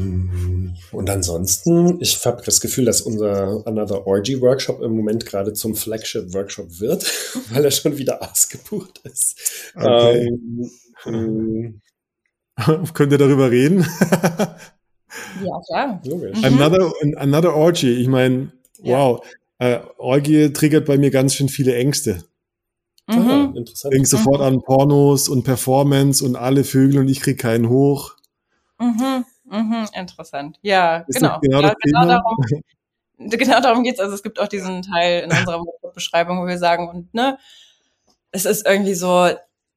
[0.00, 5.52] mm, und ansonsten, ich habe das Gefühl, dass unser Another Orgy Workshop im Moment gerade
[5.52, 7.04] zum Flagship Workshop wird,
[7.50, 9.72] weil er schon wieder ausgebucht ist.
[9.74, 10.26] Okay.
[10.26, 10.70] Ähm,
[11.06, 11.80] ähm,
[12.94, 13.86] Könnt ihr darüber reden?
[15.42, 16.02] ja, klar.
[16.04, 16.44] Mhm.
[16.44, 17.92] Another, another Orgy.
[18.00, 19.24] Ich meine, wow.
[19.60, 22.24] Äh, Orgie triggert bei mir ganz schön viele Ängste.
[23.06, 23.30] Mhm.
[23.30, 23.92] Ah, interessant.
[23.92, 24.46] Denk sofort mhm.
[24.46, 28.16] an Pornos und Performance und alle Vögel und ich krieg keinen hoch.
[28.78, 30.58] Mhm, mhm, interessant.
[30.62, 31.38] Ja, Ist genau.
[31.42, 32.38] Genau, ja, genau darum,
[33.18, 34.00] genau darum geht's.
[34.00, 35.62] Also es gibt auch diesen Teil in unserer
[35.94, 37.38] Beschreibung, wo wir sagen, und ne,
[38.30, 39.28] es ist irgendwie so,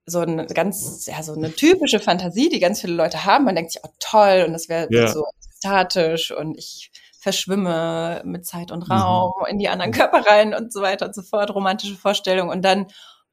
[0.05, 3.43] so eine ganz, ja, so eine typische Fantasie, die ganz viele Leute haben.
[3.43, 5.09] Man denkt sich, oh toll, und das wäre ja.
[5.09, 5.25] so
[5.57, 6.89] statisch und ich
[7.23, 9.45] verschwimme mit Zeit und Raum mhm.
[9.47, 12.49] in die anderen Körper rein und so weiter und so fort, romantische Vorstellungen.
[12.49, 12.87] Und dann,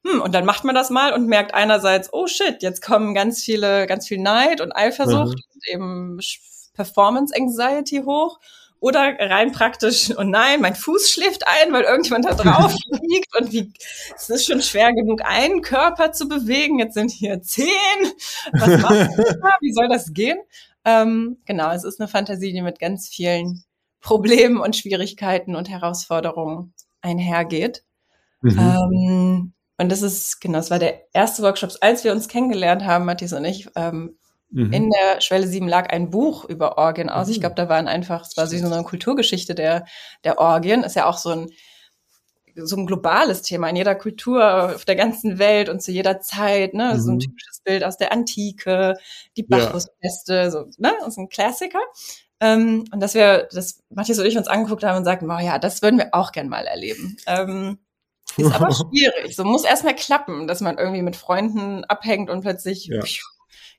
[0.06, 3.42] hm, und dann macht man das mal und merkt einerseits, oh shit, jetzt kommen ganz
[3.42, 5.54] viele, ganz viel Neid und Eifersucht mhm.
[5.54, 6.20] und eben
[6.74, 8.38] Performance Anxiety hoch.
[8.78, 13.52] Oder rein praktisch, und nein, mein Fuß schläft ein, weil irgendjemand da drauf liegt und
[13.52, 13.70] wie,
[14.16, 16.78] es ist schon schwer genug, einen Körper zu bewegen.
[16.78, 17.66] Jetzt sind hier zehn.
[18.52, 18.94] Was macht
[19.42, 19.56] da?
[19.60, 20.38] Wie soll das gehen?
[20.86, 23.64] Ähm, genau, es ist eine Fantasie, die mit ganz vielen
[24.00, 27.84] Problemen und Schwierigkeiten und Herausforderungen einhergeht.
[28.40, 28.58] Mhm.
[28.58, 33.04] Ähm, und das ist, genau, das war der erste Workshop, als wir uns kennengelernt haben,
[33.04, 34.18] Matthias und ich, ähm,
[34.50, 34.72] Mhm.
[34.72, 37.28] In der Schwelle 7 lag ein Buch über Orgien aus.
[37.28, 37.34] Mhm.
[37.34, 39.86] Ich glaube, da waren einfach, es war so eine Kulturgeschichte der,
[40.24, 40.82] der Orgien.
[40.82, 41.50] Ist ja auch so ein,
[42.56, 46.74] so ein globales Thema in jeder Kultur auf der ganzen Welt und zu jeder Zeit,
[46.74, 46.94] ne?
[46.94, 47.00] Mhm.
[47.00, 47.20] So ein mhm.
[47.20, 48.96] typisches Bild aus der Antike,
[49.36, 50.50] die Bacchusfeste, ja.
[50.50, 50.92] so, ne?
[51.06, 51.80] Ist ein Klassiker.
[52.40, 55.58] Ähm, und dass wir, das Matthias und ich uns angeguckt haben und sagten, wow, ja,
[55.58, 57.16] das würden wir auch gern mal erleben.
[57.26, 57.78] Ähm,
[58.36, 59.36] ist aber schwierig.
[59.36, 63.00] So muss erstmal klappen, dass man irgendwie mit Freunden abhängt und plötzlich ja.
[63.00, 63.26] pfiuh,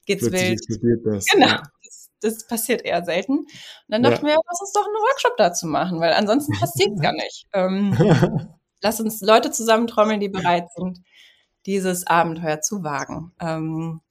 [0.05, 1.01] geht's Plötzlich wild.
[1.05, 1.47] Das, genau.
[1.47, 1.63] Ja.
[1.83, 3.39] Das, das, passiert eher selten.
[3.39, 3.49] Und
[3.87, 4.33] dann dachten ja.
[4.33, 7.47] wir, lass uns doch einen Workshop dazu machen, weil ansonsten passiert es gar nicht.
[7.53, 7.97] Ähm,
[8.81, 10.99] lass uns Leute zusammentrommeln, die bereit sind,
[11.65, 13.31] dieses Abenteuer zu wagen.
[13.39, 14.01] Ähm,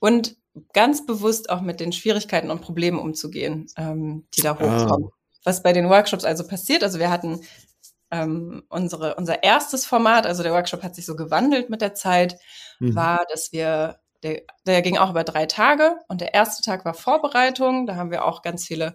[0.00, 0.36] und
[0.72, 5.08] ganz bewusst auch mit den Schwierigkeiten und Problemen umzugehen, ähm, die da hochkommen.
[5.10, 5.16] Ah.
[5.44, 7.40] Was bei den Workshops also passiert, also wir hatten
[8.10, 12.36] ähm, unsere, unser erstes Format, also der Workshop hat sich so gewandelt mit der Zeit,
[12.78, 12.94] mhm.
[12.94, 16.94] war, dass wir der, der ging auch über drei Tage und der erste Tag war
[16.94, 17.86] Vorbereitung.
[17.86, 18.94] Da haben wir auch ganz viele,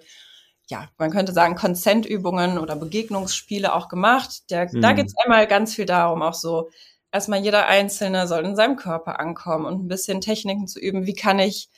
[0.67, 4.51] ja, man könnte sagen, Konsentübungen oder Begegnungsspiele auch gemacht.
[4.51, 4.81] Der, mhm.
[4.81, 6.69] Da geht es einmal ganz viel darum, auch so,
[7.15, 11.05] erstmal jeder Einzelne soll in seinem Körper ankommen und ein bisschen Techniken zu üben.
[11.05, 11.69] Wie kann ich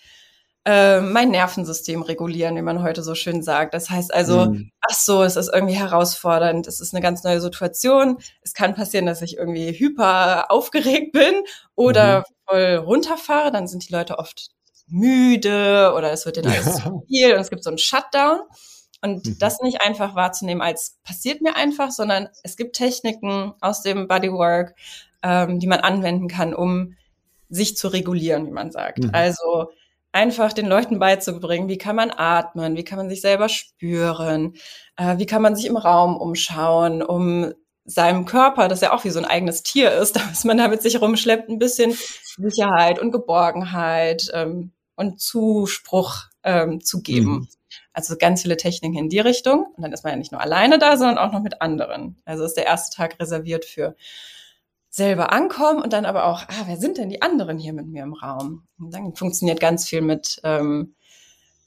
[0.65, 3.73] äh, mein Nervensystem regulieren, wie man heute so schön sagt.
[3.73, 4.71] Das heißt also, mhm.
[4.81, 8.17] ach so, es ist irgendwie herausfordernd, es ist eine ganz neue Situation.
[8.41, 11.43] Es kann passieren, dass ich irgendwie hyper aufgeregt bin
[11.75, 12.23] oder mhm.
[12.49, 14.49] voll runterfahre, dann sind die Leute oft
[14.88, 18.39] müde oder es wird denen alles zu viel und es gibt so einen Shutdown.
[19.01, 19.38] Und mhm.
[19.39, 24.75] das nicht einfach wahrzunehmen als passiert mir einfach, sondern es gibt Techniken aus dem Bodywork,
[25.24, 26.95] ähm, die man anwenden kann, um
[27.49, 28.99] sich zu regulieren, wie man sagt.
[28.99, 29.09] Mhm.
[29.13, 29.70] Also
[30.11, 34.55] einfach den Leuten beizubringen, wie kann man atmen, wie kann man sich selber spüren,
[34.95, 37.53] äh, wie kann man sich im Raum umschauen, um
[37.86, 41.01] seinem Körper, das ja auch wie so ein eigenes Tier ist, dass man damit sich
[41.01, 41.95] rumschleppt, ein bisschen
[42.38, 47.32] Sicherheit und Geborgenheit ähm, und Zuspruch ähm, zu geben.
[47.32, 47.47] Mhm.
[47.93, 49.68] Also ganz viele Techniken in die Richtung.
[49.76, 52.22] Und dann ist man ja nicht nur alleine da, sondern auch noch mit anderen.
[52.26, 53.95] Also ist der erste Tag reserviert für
[54.97, 58.01] selber ankommen und dann aber auch, ah, wer sind denn die anderen hier mit mir
[58.01, 58.63] im Raum?
[58.79, 60.95] Und dann funktioniert ganz viel mit ähm,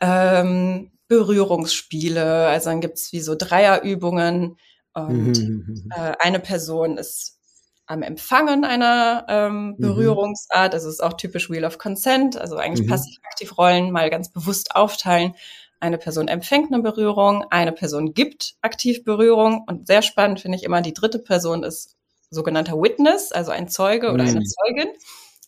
[0.01, 2.49] ähm, Berührungsspiele.
[2.49, 4.57] Also dann gibt's wie so Dreierübungen
[4.95, 5.91] und mhm.
[5.95, 7.39] äh, eine Person ist
[7.87, 9.77] am Empfangen einer ähm, mhm.
[9.79, 10.75] Berührungsart.
[10.75, 12.91] Also es ist auch typisch Wheel of Consent, also eigentlich mhm.
[12.91, 15.35] passiv-aktiv Rollen mal ganz bewusst aufteilen.
[15.79, 20.65] Eine Person empfängt eine Berührung, eine Person gibt aktiv Berührung und sehr spannend finde ich
[20.65, 21.97] immer, die dritte Person ist
[22.31, 24.47] sogenannter Witness, also ein Zeuge oder eine mhm.
[24.47, 24.89] Zeugin,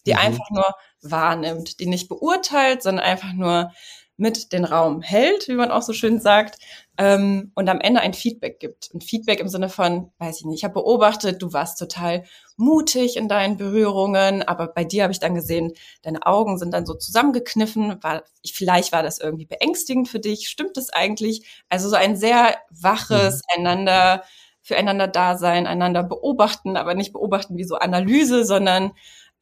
[0.07, 0.19] die mhm.
[0.19, 0.67] einfach nur
[1.03, 3.73] wahrnimmt, die nicht beurteilt, sondern einfach nur
[4.17, 6.59] mit den Raum hält, wie man auch so schön sagt,
[6.99, 8.91] ähm, und am Ende ein Feedback gibt.
[8.93, 12.25] Und Feedback im Sinne von, weiß ich nicht, ich habe beobachtet, du warst total
[12.57, 15.73] mutig in deinen Berührungen, aber bei dir habe ich dann gesehen,
[16.03, 18.03] deine Augen sind dann so zusammengekniffen.
[18.03, 20.49] War, vielleicht war das irgendwie beängstigend für dich.
[20.49, 21.45] Stimmt es eigentlich?
[21.69, 23.61] Also so ein sehr waches mhm.
[23.67, 24.23] einander
[24.63, 28.93] füreinander da sein, einander beobachten, aber nicht beobachten wie so Analyse, sondern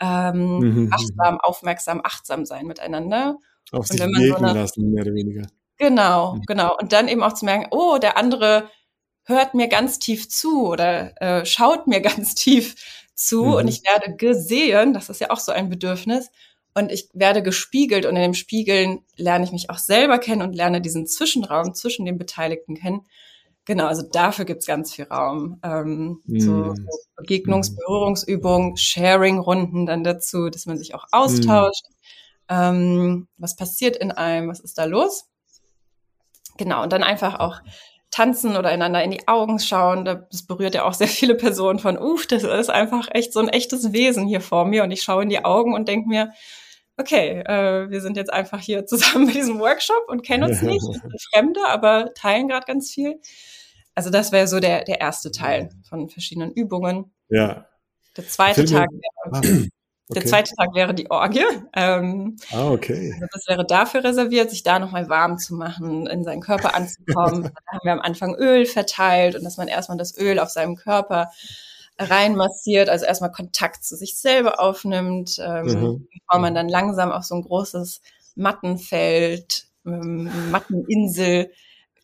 [0.00, 0.90] ähm, mhm.
[0.92, 3.36] achtsam, aufmerksam, achtsam sein miteinander.
[3.72, 5.46] Auf sich wirken so lassen, mehr oder weniger.
[5.76, 6.42] Genau, mhm.
[6.46, 6.76] genau.
[6.80, 8.68] Und dann eben auch zu merken, oh, der andere
[9.24, 12.74] hört mir ganz tief zu oder äh, schaut mir ganz tief
[13.14, 13.54] zu mhm.
[13.54, 16.30] und ich werde gesehen, das ist ja auch so ein Bedürfnis,
[16.74, 20.54] und ich werde gespiegelt und in dem Spiegeln lerne ich mich auch selber kennen und
[20.54, 23.06] lerne diesen Zwischenraum zwischen den Beteiligten kennen.
[23.70, 25.60] Genau, also dafür gibt's ganz viel Raum.
[25.62, 26.40] Ähm, mm.
[26.40, 31.84] so, so Begegnungs-, Berührungsübungen, Sharing-Runden dann dazu, dass man sich auch austauscht.
[32.48, 32.52] Mm.
[32.52, 34.48] Ähm, was passiert in einem?
[34.48, 35.26] Was ist da los?
[36.58, 37.60] Genau, und dann einfach auch
[38.10, 40.04] tanzen oder einander in die Augen schauen.
[40.04, 43.48] Das berührt ja auch sehr viele Personen von, uff, das ist einfach echt so ein
[43.48, 44.82] echtes Wesen hier vor mir.
[44.82, 46.32] Und ich schaue in die Augen und denke mir,
[46.96, 50.82] okay, äh, wir sind jetzt einfach hier zusammen mit diesem Workshop und kennen uns nicht,
[50.82, 53.20] sind Fremde, aber teilen gerade ganz viel.
[54.00, 57.12] Also das wäre so der, der erste Teil von verschiedenen Übungen.
[57.28, 57.66] Ja.
[58.16, 59.68] Der zweite Tag wäre, ah, okay.
[60.08, 61.44] der zweite Tag wäre die Orgie.
[61.74, 63.12] Ähm, ah, okay.
[63.12, 67.42] Also das wäre dafür reserviert, sich da nochmal warm zu machen, in seinen Körper anzukommen.
[67.66, 70.76] da haben wir am Anfang Öl verteilt und dass man erstmal das Öl auf seinem
[70.76, 71.28] Körper
[71.98, 76.08] reinmassiert, also erstmal Kontakt zu sich selber aufnimmt, ähm, mhm.
[76.10, 78.00] bevor man dann langsam auf so ein großes
[78.34, 81.50] Mattenfeld, ähm, Matteninsel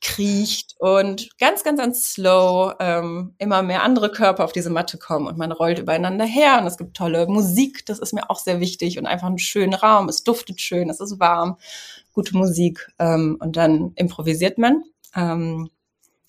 [0.07, 5.27] kriecht und ganz, ganz, ganz slow ähm, immer mehr andere Körper auf diese Matte kommen
[5.27, 8.61] und man rollt übereinander her und es gibt tolle Musik, das ist mir auch sehr
[8.61, 11.59] wichtig und einfach einen schönen Raum, es duftet schön, es ist warm,
[12.13, 14.85] gute Musik ähm, und dann improvisiert man.
[15.17, 15.71] Ähm,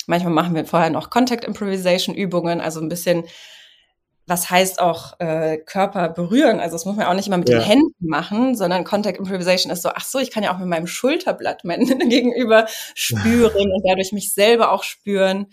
[0.08, 3.26] manchmal machen wir vorher noch Contact Improvisation Übungen, also ein bisschen
[4.28, 6.60] was heißt auch äh, Körper berühren.
[6.60, 7.60] Also das muss man auch nicht immer mit ja.
[7.60, 10.68] den Händen machen, sondern Contact Improvisation ist so, ach so, ich kann ja auch mit
[10.68, 15.48] meinem Schulterblatt meinen Gegenüber spüren und dadurch mich selber auch spüren.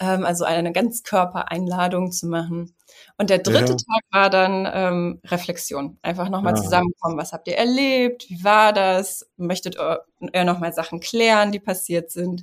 [0.00, 2.74] Ähm, also eine Ganzkörpereinladung zu machen.
[3.16, 3.76] Und der dritte ja.
[3.76, 5.98] Tag war dann ähm, Reflexion.
[6.02, 6.62] Einfach nochmal ja.
[6.62, 7.16] zusammenkommen.
[7.16, 8.28] Was habt ihr erlebt?
[8.28, 9.26] Wie war das?
[9.36, 10.02] Möchtet ihr,
[10.32, 12.42] ihr nochmal Sachen klären, die passiert sind?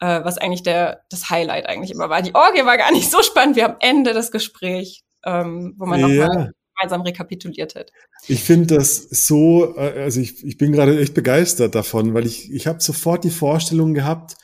[0.00, 2.22] Äh, was eigentlich der, das Highlight eigentlich immer war.
[2.22, 6.00] Die Orgie war gar nicht so spannend wie am Ende das Gespräch ähm, wo man
[6.00, 6.08] ja.
[6.08, 7.92] nochmal gemeinsam rekapituliert hat.
[8.26, 12.52] Ich finde das so, äh, also ich, ich bin gerade echt begeistert davon, weil ich,
[12.52, 14.36] ich habe sofort die Vorstellung gehabt,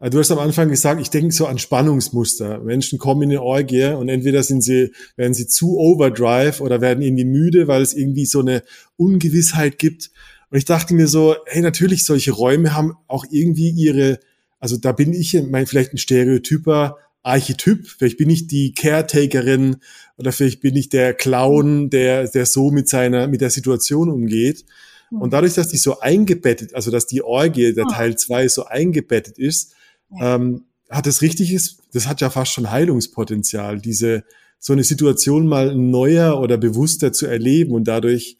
[0.00, 2.58] äh, Du hast am Anfang gesagt, ich denke so an Spannungsmuster.
[2.60, 7.02] Menschen kommen in eine Orgie und entweder sind sie, werden sie zu overdrive oder werden
[7.02, 8.62] irgendwie müde, weil es irgendwie so eine
[8.96, 10.10] Ungewissheit gibt.
[10.50, 14.20] Und ich dachte mir so, hey, natürlich solche Räume haben auch irgendwie ihre,
[14.60, 17.88] also da bin ich mein, vielleicht ein Stereotyper Archetyp.
[17.88, 19.76] Vielleicht bin ich die Caretakerin
[20.16, 24.64] oder vielleicht bin ich der Clown, der, der so mit seiner, mit der Situation umgeht.
[25.08, 25.20] Hm.
[25.20, 27.92] Und dadurch, dass die so eingebettet, also dass die Orgie, der ah.
[27.92, 29.74] Teil zwei so eingebettet ist,
[30.20, 34.24] ähm, hat das richtiges, das hat ja fast schon Heilungspotenzial, diese,
[34.58, 38.38] so eine Situation mal neuer oder bewusster zu erleben und dadurch,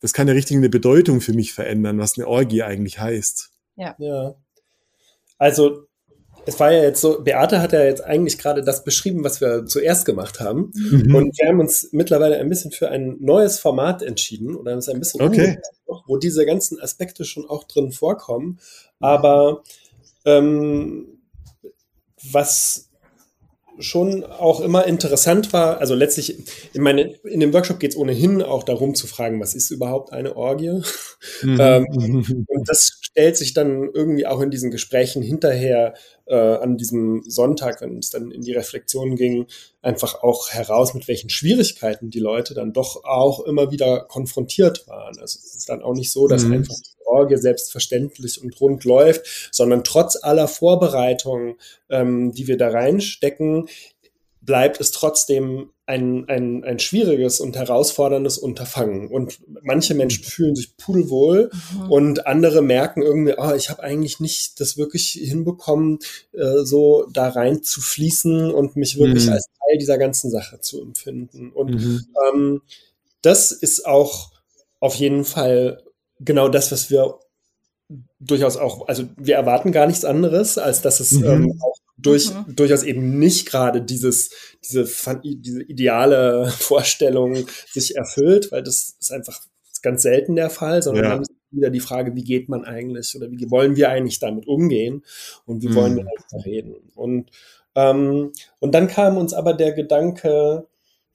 [0.00, 3.50] das kann ja richtig eine Bedeutung für mich verändern, was eine Orgie eigentlich heißt.
[3.76, 3.94] Ja.
[3.98, 4.34] ja.
[5.38, 5.86] Also
[6.46, 9.66] es war ja jetzt so, Beate hat ja jetzt eigentlich gerade das beschrieben, was wir
[9.66, 10.72] zuerst gemacht haben.
[10.74, 11.14] Mhm.
[11.14, 14.98] Und wir haben uns mittlerweile ein bisschen für ein neues Format entschieden oder uns ein
[14.98, 15.58] bisschen okay.
[16.06, 18.58] wo diese ganzen Aspekte schon auch drin vorkommen.
[19.00, 19.62] Aber
[20.24, 21.18] ähm,
[22.30, 22.90] was
[23.78, 26.38] schon auch immer interessant war, also letztlich,
[26.74, 30.12] in, meine, in dem Workshop geht es ohnehin auch darum zu fragen, was ist überhaupt
[30.12, 30.82] eine Orgie?
[31.42, 31.58] Mhm.
[31.60, 35.94] ähm, und das stellt sich dann irgendwie auch in diesen Gesprächen hinterher
[36.26, 39.46] äh, an diesem Sonntag, wenn es dann in die Reflexion ging,
[39.82, 45.18] einfach auch heraus, mit welchen Schwierigkeiten die Leute dann doch auch immer wieder konfrontiert waren.
[45.18, 46.54] Also es ist dann auch nicht so, dass mhm.
[46.54, 46.76] einfach
[47.06, 51.56] Orgie selbstverständlich und rund läuft, sondern trotz aller Vorbereitungen,
[51.88, 53.68] ähm, die wir da reinstecken,
[54.40, 59.08] bleibt es trotzdem ein, ein, ein schwieriges und herausforderndes Unterfangen.
[59.08, 61.90] Und manche Menschen fühlen sich pudelwohl mhm.
[61.90, 65.98] und andere merken irgendwie, oh, ich habe eigentlich nicht das wirklich hinbekommen,
[66.32, 69.32] äh, so da rein zu fließen und mich wirklich mhm.
[69.32, 71.50] als Teil dieser ganzen Sache zu empfinden.
[71.52, 72.06] Und mhm.
[72.32, 72.62] ähm,
[73.20, 74.30] das ist auch
[74.80, 75.83] auf jeden Fall
[76.20, 77.18] genau das, was wir
[78.18, 81.24] durchaus auch, also wir erwarten gar nichts anderes, als dass es mhm.
[81.24, 82.56] ähm, auch durch, mhm.
[82.56, 84.30] durchaus eben nicht gerade dieses,
[84.64, 84.88] diese,
[85.22, 89.40] diese ideale Vorstellung sich erfüllt, weil das ist einfach
[89.82, 91.22] ganz selten der Fall, sondern ja.
[91.50, 95.04] wieder die Frage, wie geht man eigentlich oder wie wollen wir eigentlich damit umgehen
[95.44, 95.74] und wie mhm.
[95.74, 96.74] wollen wir darüber reden.
[96.94, 97.30] Und,
[97.74, 100.66] ähm, und dann kam uns aber der Gedanke,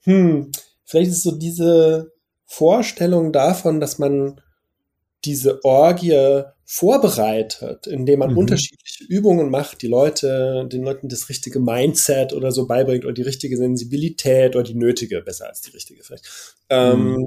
[0.02, 0.52] hm,
[0.84, 2.12] vielleicht ist so diese
[2.46, 4.40] Vorstellung davon, dass man
[5.24, 8.38] diese Orgie vorbereitet, indem man mhm.
[8.38, 13.22] unterschiedliche Übungen macht, die Leute, den Leuten das richtige Mindset oder so beibringt oder die
[13.22, 16.56] richtige Sensibilität oder die nötige, besser als die richtige vielleicht.
[16.68, 17.14] Ähm, mhm.
[17.14, 17.26] Ähm,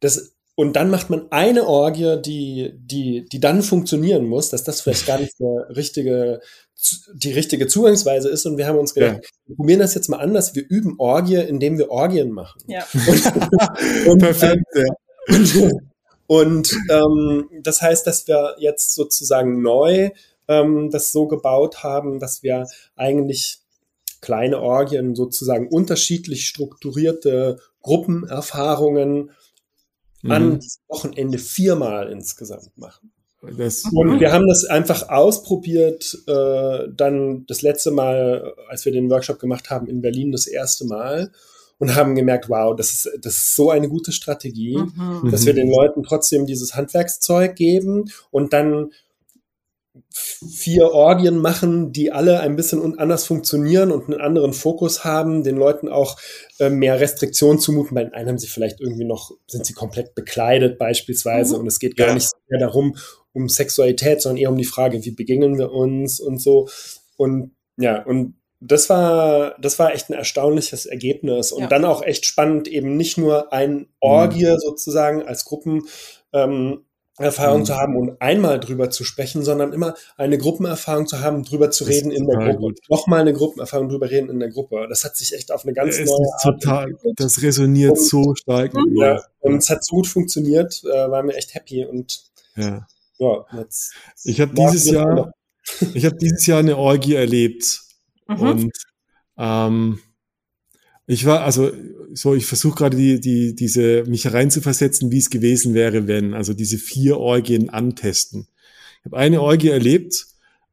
[0.00, 4.80] das, und dann macht man eine Orgie, die, die, die dann funktionieren muss, dass das
[4.80, 6.40] vielleicht gar nicht der richtige,
[7.14, 8.44] die richtige Zugangsweise ist.
[8.44, 9.28] Und wir haben uns gedacht, ja.
[9.46, 10.54] wir probieren das jetzt mal anders.
[10.54, 12.60] Wir üben Orgie, indem wir Orgien machen.
[12.66, 12.84] Ja.
[14.04, 15.36] Und, und, Perfekt, ja.
[15.36, 15.93] Und,
[16.26, 20.10] und ähm, das heißt, dass wir jetzt sozusagen neu
[20.48, 22.66] ähm, das so gebaut haben, dass wir
[22.96, 23.58] eigentlich
[24.20, 29.30] kleine Orgien sozusagen unterschiedlich strukturierte Gruppenerfahrungen
[30.22, 30.30] mhm.
[30.30, 33.12] an diesem Wochenende viermal insgesamt machen.
[33.58, 39.10] Das, und wir haben das einfach ausprobiert, äh, dann das letzte Mal, als wir den
[39.10, 41.30] Workshop gemacht haben in Berlin, das erste Mal
[41.78, 45.30] und haben gemerkt, wow, das ist, das ist so eine gute Strategie, mhm.
[45.30, 48.90] dass wir den Leuten trotzdem dieses Handwerkszeug geben und dann
[50.10, 55.56] vier Orgien machen, die alle ein bisschen anders funktionieren und einen anderen Fokus haben, den
[55.56, 56.18] Leuten auch
[56.58, 57.94] äh, mehr Restriktionen zumuten.
[57.94, 61.60] Bei den einen haben sie vielleicht irgendwie noch, sind sie komplett bekleidet beispielsweise mhm.
[61.60, 62.14] und es geht gar ja.
[62.14, 62.96] nicht mehr darum,
[63.32, 66.68] um Sexualität, sondern eher um die Frage, wie begegnen wir uns und so.
[67.16, 68.34] Und ja, und
[68.66, 71.68] das war, das war echt ein erstaunliches Ergebnis und ja.
[71.68, 74.58] dann auch echt spannend, eben nicht nur ein Orgie mhm.
[74.58, 75.82] sozusagen als Gruppen,
[76.32, 76.84] ähm,
[77.16, 77.64] Erfahrung mhm.
[77.66, 81.84] zu haben und einmal drüber zu sprechen, sondern immer eine Gruppenerfahrung zu haben, drüber zu
[81.84, 82.56] reden in der Gruppe.
[82.56, 82.80] Gut.
[82.88, 84.86] Nochmal eine Gruppenerfahrung drüber reden in der Gruppe.
[84.88, 87.14] Das hat sich echt auf eine ganz es neue Art total, entwickelt.
[87.18, 88.72] Das resoniert und, so stark.
[88.94, 92.24] Ja, und es hat so gut funktioniert, äh, waren wir echt happy und
[92.56, 92.84] ja.
[93.18, 93.92] ja jetzt
[94.24, 95.32] ich habe dieses Jahr,
[95.94, 97.83] ich habe dieses Jahr eine Orgie erlebt
[98.28, 98.40] Mhm.
[98.40, 98.72] Und
[99.38, 99.98] ähm,
[101.06, 101.70] ich war, also
[102.14, 106.54] so, ich versuche gerade die, die, diese, mich reinzuversetzen, wie es gewesen wäre, wenn, also
[106.54, 108.46] diese vier Orgien antesten.
[109.00, 110.26] Ich habe eine Orgie erlebt,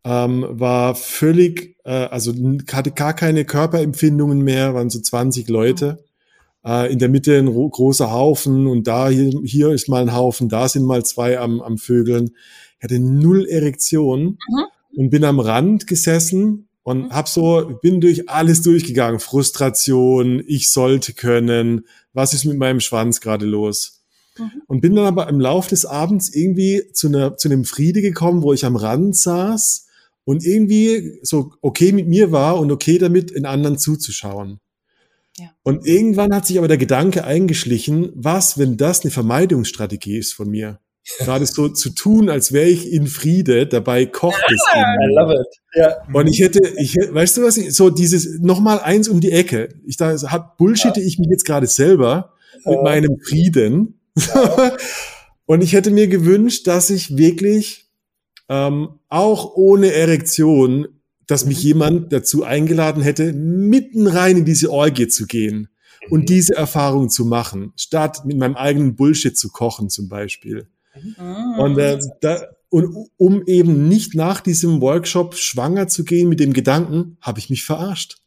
[0.06, 2.34] ähm, war völlig, äh, also
[2.72, 6.04] hatte gar keine Körperempfindungen mehr, waren so 20 Leute.
[6.64, 10.48] Äh, in der Mitte ein großer Haufen und da hier, hier ist mal ein Haufen,
[10.48, 12.32] da sind mal zwei am, am Vögeln.
[12.78, 14.64] Ich hatte null Erektion mhm.
[14.96, 17.10] und bin am Rand gesessen und mhm.
[17.12, 19.20] hab so, bin durch alles durchgegangen.
[19.20, 24.04] Frustration, ich sollte können, was ist mit meinem Schwanz gerade los?
[24.38, 24.62] Mhm.
[24.68, 28.42] Und bin dann aber im Lauf des Abends irgendwie zu, einer, zu einem Friede gekommen,
[28.42, 29.88] wo ich am Rand saß
[30.24, 34.60] und irgendwie so okay mit mir war und okay damit, in anderen zuzuschauen.
[35.38, 35.52] Ja.
[35.64, 40.50] Und irgendwann hat sich aber der Gedanke eingeschlichen, was, wenn das eine Vermeidungsstrategie ist von
[40.50, 40.80] mir?
[41.18, 45.10] Gerade so zu tun, als wäre ich in Friede, dabei kocht es in mir.
[45.10, 45.62] I love it.
[45.74, 45.98] Ja.
[46.14, 49.70] Und ich hätte, ich, weißt du was, ich, so dieses, nochmal eins um die Ecke.
[49.86, 52.34] Ich da hab, bullshitte ich mich jetzt gerade selber
[52.66, 52.82] mit ja.
[52.82, 54.02] meinem Frieden.
[55.46, 57.90] Und ich hätte mir gewünscht, dass ich wirklich
[58.48, 60.88] ähm, auch ohne Erektion,
[61.28, 65.70] dass mich jemand dazu eingeladen hätte, mitten rein in diese Orgie zu gehen
[66.10, 66.26] und mhm.
[66.26, 70.68] diese Erfahrung zu machen, statt mit meinem eigenen Bullshit zu kochen zum Beispiel.
[70.96, 71.60] Mhm.
[71.60, 76.54] Und, äh, da, und um eben nicht nach diesem Workshop schwanger zu gehen mit dem
[76.54, 78.18] Gedanken, habe ich mich verarscht.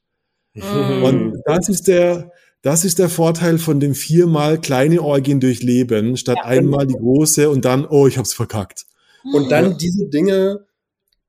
[0.54, 1.02] Mhm.
[1.02, 2.30] Und das ist der,
[2.62, 7.50] das ist der Vorteil von dem viermal kleine Orgien durchleben, statt ja, einmal die große
[7.50, 8.86] und dann, oh, ich hab's verkackt.
[9.32, 10.66] Und dann diese Dinge,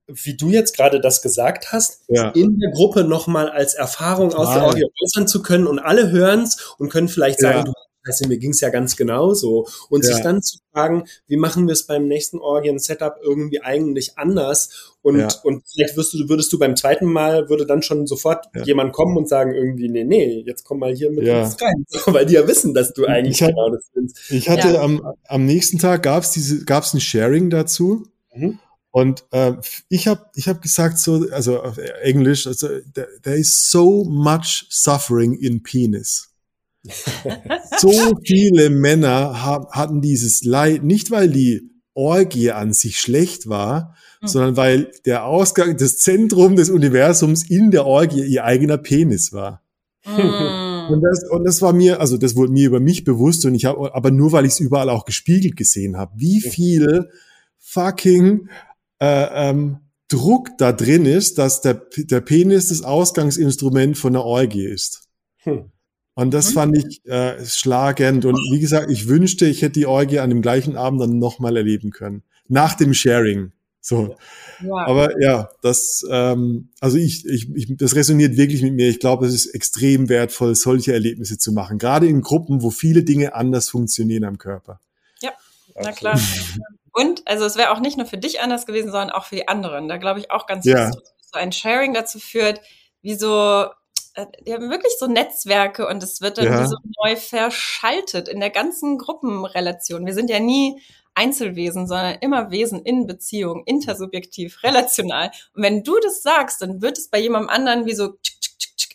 [0.07, 2.29] wie du jetzt gerade das gesagt hast, ja.
[2.29, 6.75] in der Gruppe nochmal als Erfahrung aus der Orgie äußern zu können und alle hören's
[6.77, 7.63] und können vielleicht sagen, ja.
[7.63, 7.73] du
[8.05, 9.67] also mir ging es ja ganz genauso.
[9.89, 10.13] Und ja.
[10.13, 14.95] sich dann zu fragen, wie machen wir es beim nächsten Orgien-Setup irgendwie eigentlich anders?
[15.01, 15.27] Und, ja.
[15.43, 18.63] und vielleicht wirst du, würdest du beim zweiten Mal, würde dann schon sofort ja.
[18.63, 21.85] jemand kommen und sagen irgendwie, nee, nee, jetzt komm mal hier mit uns rein.
[22.05, 24.31] Weil die ja wissen, dass du eigentlich ich genau das findest.
[24.31, 28.07] Ich hatte am, am nächsten Tag gab's diese, gab's ein Sharing dazu.
[28.33, 28.59] Mhm.
[28.91, 29.53] Und äh,
[29.89, 34.67] ich habe ich hab gesagt so, also auf Englisch, also there, there is so much
[34.69, 36.34] suffering in penis.
[37.77, 43.95] So viele Männer haben, hatten dieses Leid, nicht weil die Orgie an sich schlecht war,
[44.21, 44.27] mhm.
[44.27, 49.63] sondern weil der Ausgang, das Zentrum des Universums in der Orgie ihr eigener Penis war.
[50.05, 50.93] Mhm.
[50.93, 53.65] Und das, und das war mir, also das wurde mir über mich bewusst und ich
[53.65, 57.09] habe, aber nur weil ich es überall auch gespiegelt gesehen habe, wie viel
[57.57, 58.49] fucking
[58.99, 64.65] äh, ähm, Druck da drin ist, dass der, der Penis das Ausgangsinstrument von der Orgie
[64.65, 65.07] ist.
[65.37, 65.71] Hm.
[66.15, 66.53] Und das mhm.
[66.53, 68.25] fand ich äh, schlagend.
[68.25, 71.57] Und wie gesagt, ich wünschte, ich hätte die Orgie an dem gleichen Abend dann nochmal
[71.57, 72.23] erleben können.
[72.47, 73.51] Nach dem Sharing.
[73.81, 74.15] So.
[74.63, 74.87] Ja.
[74.87, 78.87] Aber ja, das, ähm, also ich, ich, ich, das resoniert wirklich mit mir.
[78.87, 81.77] Ich glaube, es ist extrem wertvoll, solche Erlebnisse zu machen.
[81.77, 84.79] Gerade in Gruppen, wo viele Dinge anders funktionieren am Körper.
[85.21, 85.33] Ja,
[85.75, 86.19] na klar.
[86.93, 89.49] Und also es wäre auch nicht nur für dich anders gewesen, sondern auch für die
[89.49, 89.89] anderen.
[89.89, 90.85] Da glaube ich auch ganz ja.
[90.85, 92.61] Fest, so ein Sharing dazu führt,
[93.01, 93.65] wie so
[94.45, 96.67] die haben wirklich so Netzwerke und es wird dann ja.
[96.67, 100.05] so neu verschaltet in der ganzen Gruppenrelation.
[100.05, 100.81] Wir sind ja nie
[101.13, 105.31] Einzelwesen, sondern immer Wesen in Beziehung, intersubjektiv, relational.
[105.53, 108.17] Und wenn du das sagst, dann wird es bei jemandem anderen wie so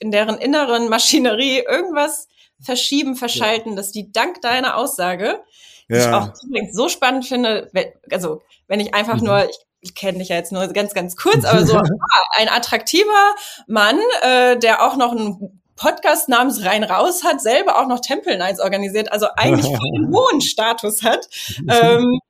[0.01, 2.29] in deren inneren Maschinerie irgendwas
[2.61, 3.77] verschieben, verschalten, ja.
[3.77, 5.41] dass die dank deiner Aussage,
[5.89, 5.97] ja.
[5.97, 7.71] die ich auch so spannend finde,
[8.11, 9.27] also wenn ich einfach mhm.
[9.27, 12.49] nur, ich ich kenne dich ja jetzt nur ganz, ganz kurz, aber so ah, ein
[12.49, 13.35] attraktiver
[13.67, 18.37] Mann, äh, der auch noch einen Podcast namens Rein Raus hat, selber auch noch Temple
[18.37, 21.27] Nights organisiert, also eigentlich voll den hohen Status hat,
[21.69, 22.21] ähm,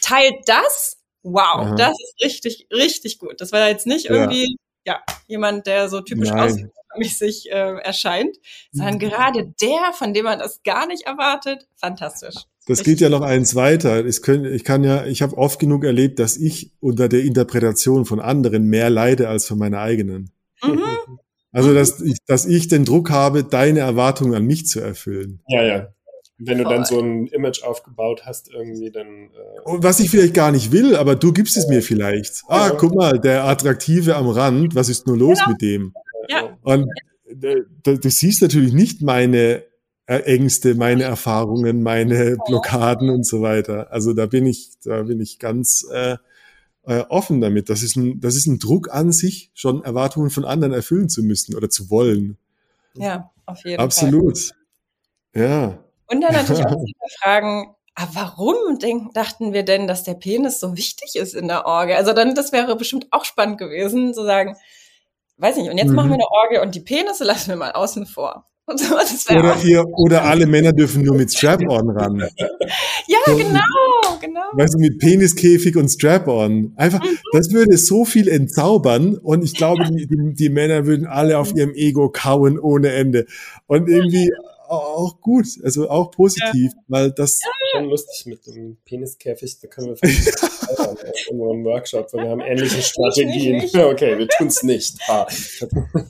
[0.00, 0.96] teilt das.
[1.22, 1.74] Wow, Aha.
[1.74, 3.40] das ist richtig, richtig gut.
[3.40, 8.36] Das war jetzt nicht irgendwie ja, ja jemand, der so typisch ausmäßig äh, erscheint,
[8.70, 8.98] sondern mhm.
[9.00, 12.36] gerade der, von dem man das gar nicht erwartet, fantastisch.
[12.66, 14.04] Das geht ja noch eins weiter.
[14.04, 18.04] Ich, können, ich kann ja, ich habe oft genug erlebt, dass ich unter der Interpretation
[18.04, 20.30] von anderen mehr leide als von meiner eigenen.
[20.64, 20.82] Mhm.
[21.52, 25.40] Also, dass ich, dass ich den Druck habe, deine Erwartungen an mich zu erfüllen.
[25.48, 25.88] Ja, ja.
[26.38, 29.06] Wenn du dann so ein Image aufgebaut hast, irgendwie dann.
[29.06, 32.42] Äh was ich vielleicht gar nicht will, aber du gibst es mir vielleicht.
[32.48, 35.48] Ah, guck mal, der Attraktive am Rand, was ist nur los ja.
[35.48, 35.94] mit dem?
[36.28, 36.58] Ja.
[36.62, 36.88] Und
[37.26, 39.62] äh, du siehst natürlich nicht meine
[40.06, 43.90] Ängste, meine Erfahrungen, meine Blockaden und so weiter.
[43.90, 46.16] Also da bin ich, da bin ich ganz äh,
[46.86, 47.68] äh, offen damit.
[47.68, 51.22] Das ist ein, das ist ein Druck an sich, schon Erwartungen von anderen erfüllen zu
[51.22, 52.38] müssen oder zu wollen.
[52.94, 54.38] Ja, auf jeden Absolut.
[54.38, 54.56] Fall.
[55.34, 55.50] Absolut.
[55.50, 55.78] Ja.
[56.06, 56.84] Und dann natürlich auch
[57.20, 61.66] fragen, aber warum denken, dachten wir denn, dass der Penis so wichtig ist in der
[61.66, 61.96] Orgel?
[61.96, 64.56] Also dann, das wäre bestimmt auch spannend gewesen, zu sagen,
[65.38, 65.96] weiß nicht, und jetzt mhm.
[65.96, 68.46] machen wir eine Orgel und die Penisse lassen wir mal außen vor.
[68.68, 68.96] So,
[69.36, 72.18] oder, ihr, oder alle Männer dürfen nur mit Strap-on ran.
[73.06, 73.60] ja, so, genau,
[74.20, 74.40] genau.
[74.54, 76.72] Weißt du, mit Peniskäfig und Strap-on.
[76.74, 77.16] Einfach, mhm.
[77.32, 81.54] das würde so viel entzaubern und ich glaube, die, die, die Männer würden alle auf
[81.54, 83.26] ihrem Ego kauen ohne Ende.
[83.68, 84.32] Und irgendwie,
[84.68, 86.82] auch gut, also auch positiv, ja.
[86.88, 87.40] weil das.
[87.42, 87.50] Ja.
[87.72, 90.42] Schon lustig mit dem Peniskäfig, da können wir vielleicht
[91.30, 93.62] in einem Workshop, weil wir haben ähnliche Strategien.
[93.76, 94.98] Okay, wir tun es nicht.
[95.08, 95.26] Ah.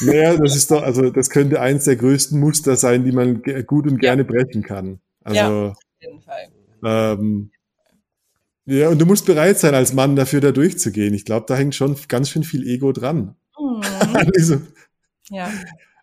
[0.00, 3.86] Naja, das ist doch, also das könnte eins der größten Muster sein, die man gut
[3.86, 5.00] und gerne brechen kann.
[5.24, 6.48] Also, ja, auf jeden Fall.
[6.84, 7.50] Ähm,
[8.64, 11.14] ja, und du musst bereit sein, als Mann dafür da durchzugehen.
[11.14, 13.34] Ich glaube, da hängt schon ganz schön viel Ego dran.
[13.58, 13.82] Mhm.
[14.36, 14.60] also,
[15.30, 15.50] ja.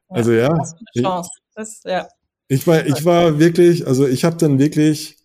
[0.09, 0.49] Also ja.
[0.49, 1.29] Das ist eine Chance.
[1.55, 2.07] Das, ja.
[2.47, 5.17] Ich war, ich war wirklich, also ich habe dann wirklich,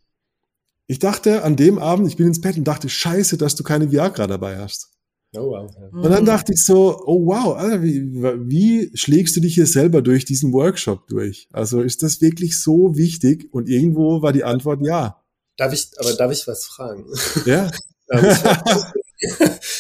[0.90, 3.92] ich dachte an dem Abend, ich bin ins Bett und dachte, scheiße, dass du keine
[3.92, 4.90] Viagra dabei hast.
[5.36, 5.70] Oh, wow.
[5.92, 10.02] Und dann dachte ich so, oh wow, Alter, wie, wie schlägst du dich hier selber
[10.02, 11.46] durch diesen Workshop durch?
[11.52, 13.48] Also ist das wirklich so wichtig?
[13.52, 15.22] Und irgendwo war die Antwort ja.
[15.56, 17.06] Darf ich, aber darf ich was fragen?
[17.46, 17.70] Ja.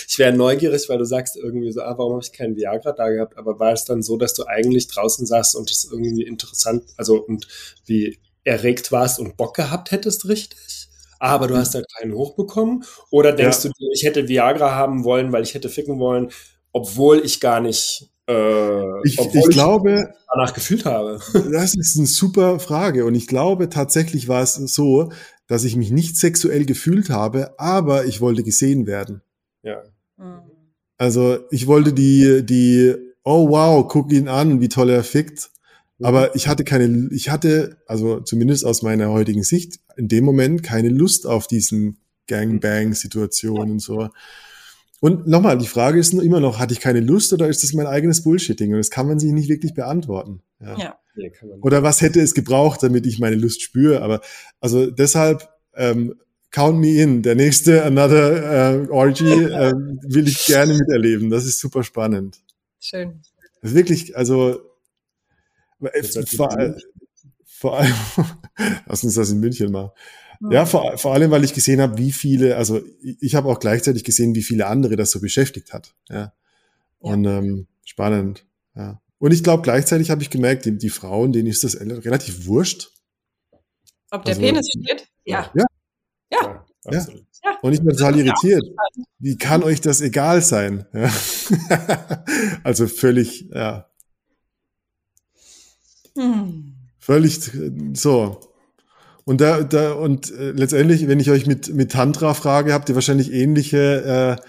[0.06, 3.08] ich wäre neugierig, weil du sagst irgendwie so, ah, warum habe ich keinen Viagra da
[3.08, 3.36] gehabt?
[3.36, 7.16] Aber war es dann so, dass du eigentlich draußen saßt und das irgendwie interessant, also
[7.16, 7.48] und
[7.84, 10.79] wie erregt warst und Bock gehabt hättest, richtig?
[11.20, 12.84] Aber du hast da keinen hochbekommen?
[13.10, 13.70] Oder denkst ja.
[13.70, 16.30] du, ich hätte Viagra haben wollen, weil ich hätte ficken wollen,
[16.72, 21.20] obwohl ich gar nicht äh, ich, ich, glaube, danach gefühlt habe.
[21.52, 25.12] Das ist eine super Frage und ich glaube tatsächlich war es so,
[25.46, 29.22] dass ich mich nicht sexuell gefühlt habe, aber ich wollte gesehen werden.
[29.62, 29.82] Ja.
[30.16, 30.42] Mhm.
[30.96, 32.94] Also ich wollte die, die,
[33.24, 35.50] oh wow, guck ihn an, wie toll er fickt.
[36.00, 36.06] Mhm.
[36.06, 40.62] Aber ich hatte keine, ich hatte, also zumindest aus meiner heutigen Sicht, in dem Moment
[40.62, 44.08] keine Lust auf diesen Gangbang-Situationen und so.
[45.00, 47.72] Und nochmal, die Frage ist nur immer noch, hatte ich keine Lust oder ist das
[47.72, 48.72] mein eigenes Bullshitting?
[48.72, 50.42] Und das kann man sich nicht wirklich beantworten.
[50.60, 50.78] Ja.
[50.78, 50.96] ja.
[51.62, 54.02] Oder was hätte es gebraucht, damit ich meine Lust spüre?
[54.02, 54.20] Aber
[54.60, 56.14] also deshalb ähm,
[56.50, 57.22] count me in.
[57.22, 61.30] Der nächste Another äh, Orgy äh, will ich gerne miterleben.
[61.30, 62.38] Das ist super spannend.
[62.78, 63.20] Schön.
[63.62, 64.69] Wirklich, also
[66.26, 66.76] vor,
[67.44, 67.94] vor allem,
[68.86, 69.92] lass uns das in München mal.
[70.50, 74.04] Ja, vor, vor allem, weil ich gesehen habe, wie viele, also ich habe auch gleichzeitig
[74.04, 75.94] gesehen, wie viele andere das so beschäftigt hat.
[76.08, 76.16] Ja.
[76.16, 76.32] ja.
[76.98, 78.46] Und ähm, spannend.
[78.74, 79.02] Ja.
[79.18, 82.90] Und ich glaube, gleichzeitig habe ich gemerkt, die, die Frauen, denen ist das relativ wurscht.
[84.10, 85.08] Ob der also, Penis steht?
[85.24, 85.50] Ja.
[85.54, 85.66] Ja.
[86.32, 86.64] Ja.
[86.86, 86.92] ja.
[86.92, 87.06] ja.
[87.60, 88.64] Und ich bin total irritiert.
[89.18, 90.86] Wie kann euch das egal sein?
[90.94, 91.12] Ja.
[92.64, 93.89] also völlig, ja.
[96.98, 97.50] Völlig
[97.94, 98.40] so.
[99.24, 102.94] Und da, da und äh, letztendlich, wenn ich euch mit, mit Tantra frage, habt ihr
[102.94, 104.42] wahrscheinlich ähnliche äh,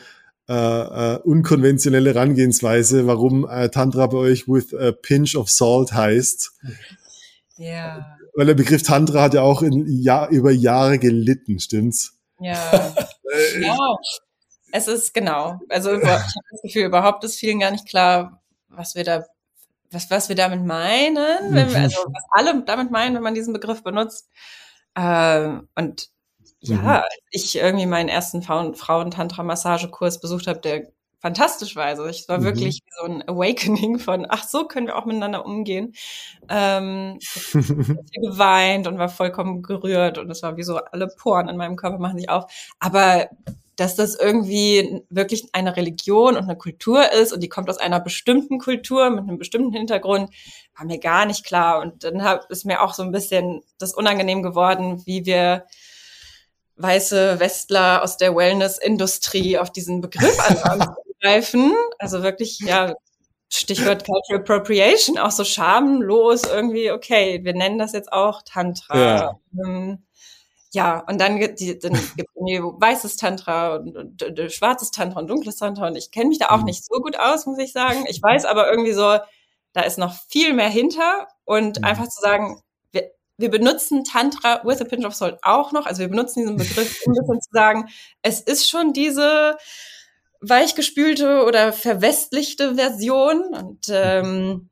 [0.51, 6.51] äh, äh, unkonventionelle Herangehensweise, warum äh, Tantra bei euch with a pinch of salt heißt.
[7.57, 8.18] Ja.
[8.34, 12.18] Weil der Begriff Tantra hat ja auch in, ja, über Jahre gelitten, stimmt's?
[12.39, 12.93] Ja.
[13.62, 13.78] Ja.
[14.74, 15.62] Es ist genau.
[15.70, 19.24] Also ich habe das Gefühl, überhaupt ist vielen gar nicht klar, was wir da,
[19.91, 23.53] was, was wir damit meinen, wenn wir, also was alle damit meinen, wenn man diesen
[23.53, 24.29] Begriff benutzt.
[24.95, 26.09] Ähm, und
[26.59, 27.01] ja, mhm.
[27.31, 31.85] ich irgendwie meinen ersten Frauen-Tantra-Massagekurs besucht habe, der fantastisch war.
[31.85, 32.43] Also es war mhm.
[32.43, 35.93] wirklich so ein Awakening von, ach so können wir auch miteinander umgehen.
[36.49, 41.57] Ähm, ich geweint und war vollkommen gerührt und es war wie so alle Poren in
[41.57, 42.51] meinem Körper machen sich auf.
[42.79, 43.29] Aber
[43.82, 47.99] dass das irgendwie wirklich eine Religion und eine Kultur ist und die kommt aus einer
[47.99, 50.29] bestimmten Kultur mit einem bestimmten Hintergrund,
[50.77, 51.82] war mir gar nicht klar.
[51.82, 55.65] Und dann hab, ist mir auch so ein bisschen das unangenehm geworden, wie wir
[56.75, 61.73] weiße Westler aus der Wellness-Industrie auf diesen Begriff angreifen.
[61.97, 62.93] Also wirklich, ja,
[63.49, 68.99] Stichwort Cultural Appropriation, auch so schamlos irgendwie, okay, wir nennen das jetzt auch Tantra.
[68.99, 69.39] Ja.
[69.65, 70.03] Ähm,
[70.74, 75.28] ja, und dann, die, dann gibt es weißes Tantra und, und, und, schwarzes Tantra und
[75.28, 76.65] dunkles Tantra und ich kenne mich da auch mhm.
[76.65, 78.05] nicht so gut aus, muss ich sagen.
[78.07, 79.17] Ich weiß aber irgendwie so,
[79.74, 81.86] da ist noch viel mehr hinter und mhm.
[81.86, 82.61] einfach zu sagen,
[82.91, 86.57] wir, wir benutzen Tantra with a pinch of salt auch noch, also wir benutzen diesen
[86.57, 87.89] Begriff, um ein bisschen zu sagen,
[88.22, 89.57] es ist schon diese
[90.39, 94.70] weichgespülte oder verwestlichte Version und ähm,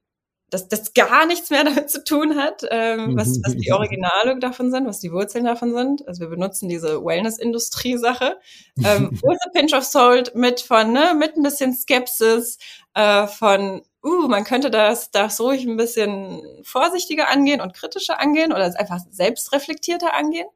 [0.49, 4.71] dass das gar nichts mehr damit zu tun hat, ähm, was, was die Originale davon
[4.71, 6.07] sind, was die Wurzeln davon sind.
[6.07, 8.39] Also wir benutzen diese Wellness-Industrie-Sache.
[8.83, 12.57] Ähm, with a pinch of salt mit von, ne, mit ein bisschen Skepsis,
[12.93, 18.51] äh, von, uh, man könnte das, das ruhig ein bisschen vorsichtiger angehen und kritischer angehen
[18.51, 20.47] oder einfach selbstreflektierter angehen.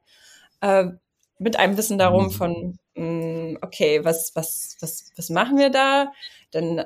[0.60, 0.86] Äh,
[1.38, 6.12] mit einem Wissen darum von, mh, mm, okay, was, was, was, was machen wir da?
[6.52, 6.84] Denn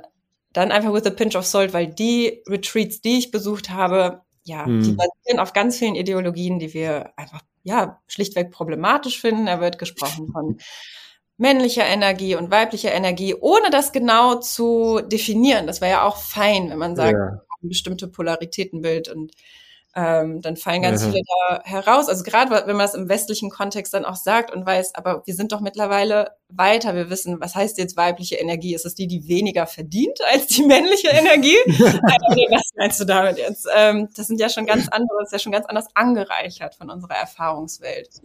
[0.53, 4.65] dann einfach with a pinch of salt, weil die Retreats, die ich besucht habe, ja,
[4.65, 4.83] hm.
[4.83, 9.47] die basieren auf ganz vielen Ideologien, die wir einfach, ja, schlichtweg problematisch finden.
[9.47, 10.59] Da wird gesprochen von
[11.37, 15.67] männlicher Energie und weiblicher Energie, ohne das genau zu definieren.
[15.67, 17.43] Das wäre ja auch fein, wenn man sagt, ja.
[17.63, 19.33] bestimmte Polaritätenbild und
[19.99, 21.11] ähm, dann fallen ganz ja.
[21.11, 22.09] viele da heraus.
[22.09, 25.35] Also gerade wenn man das im westlichen Kontext dann auch sagt und weiß, aber wir
[25.35, 26.95] sind doch mittlerweile weiter.
[26.95, 28.75] Wir wissen, was heißt jetzt weibliche Energie?
[28.75, 31.57] Ist es die, die weniger verdient als die männliche Energie?
[31.67, 33.67] also, was meinst du damit jetzt?
[33.75, 36.91] Ähm, das sind ja schon ganz andere, das ist ja schon ganz anders angereichert von
[36.91, 38.21] unserer Erfahrungswelt.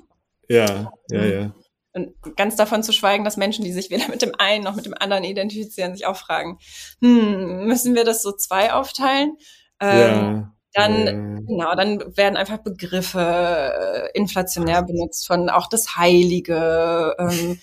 [0.47, 1.51] Ja, ja, ja.
[1.93, 4.85] Und ganz davon zu schweigen, dass Menschen, die sich weder mit dem einen noch mit
[4.85, 6.59] dem anderen identifizieren, sich auch fragen,
[7.01, 9.37] hm, müssen wir das so zwei aufteilen?
[9.79, 17.15] Ähm, ja dann, genau, dann werden einfach Begriffe äh, inflationär benutzt von auch das Heilige,
[17.19, 17.59] ähm,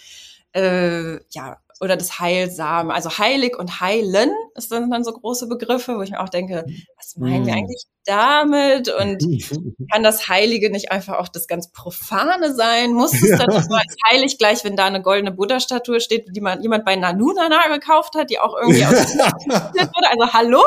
[0.53, 2.93] äh, ja, oder das Heilsame.
[2.93, 6.65] Also heilig und heilen ist dann, dann so große Begriffe, wo ich mir auch denke,
[6.97, 7.61] was meinen wir hm.
[7.61, 8.89] eigentlich damit?
[8.93, 9.23] Und
[9.93, 12.93] kann das Heilige nicht einfach auch das ganz Profane sein?
[12.93, 16.63] Muss es dann so als heilig gleich, wenn da eine goldene Buddha-Statue steht, die man
[16.63, 20.11] jemand bei Nanunana gekauft hat, die auch irgendwie aus wurde?
[20.11, 20.63] Also hallo?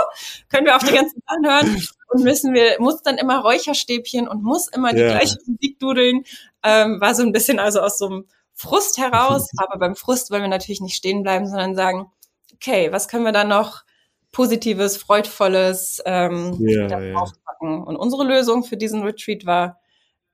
[0.50, 1.88] Können wir auf die ganzen Sachen hören?
[2.10, 5.10] Und müssen wir, muss dann immer Räucherstäbchen und muss immer die ja.
[5.10, 6.24] gleiche Musik dudeln.
[6.64, 10.44] Ähm, war so ein bisschen also aus so einem Frust heraus, aber beim Frust wollen
[10.44, 12.12] wir natürlich nicht stehen bleiben, sondern sagen,
[12.54, 13.84] okay, was können wir da noch
[14.32, 17.16] Positives, Freudvolles ähm, ja, ja.
[17.16, 17.84] aufpacken?
[17.84, 19.80] Und unsere Lösung für diesen Retreat war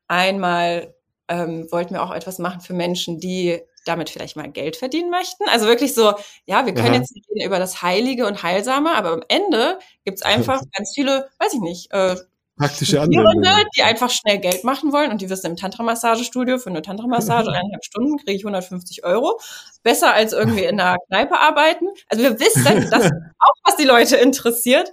[0.07, 0.93] einmal
[1.29, 5.47] ähm, wollten wir auch etwas machen für Menschen, die damit vielleicht mal Geld verdienen möchten.
[5.47, 6.13] Also wirklich so,
[6.45, 6.99] ja, wir können ja.
[6.99, 11.53] jetzt reden über das Heilige und Heilsame, aber am Ende gibt's einfach ganz viele, weiß
[11.53, 12.15] ich nicht, äh,
[12.59, 13.65] praktische Anwendungen.
[13.75, 17.83] die einfach schnell Geld machen wollen und die wissen im Tantra-Massagestudio für eine Tantra-Massage eineinhalb
[17.83, 19.39] Stunden kriege ich 150 Euro.
[19.81, 21.87] Besser als irgendwie in einer Kneipe arbeiten.
[22.09, 24.91] Also wir wissen, das ist auch was die Leute interessiert.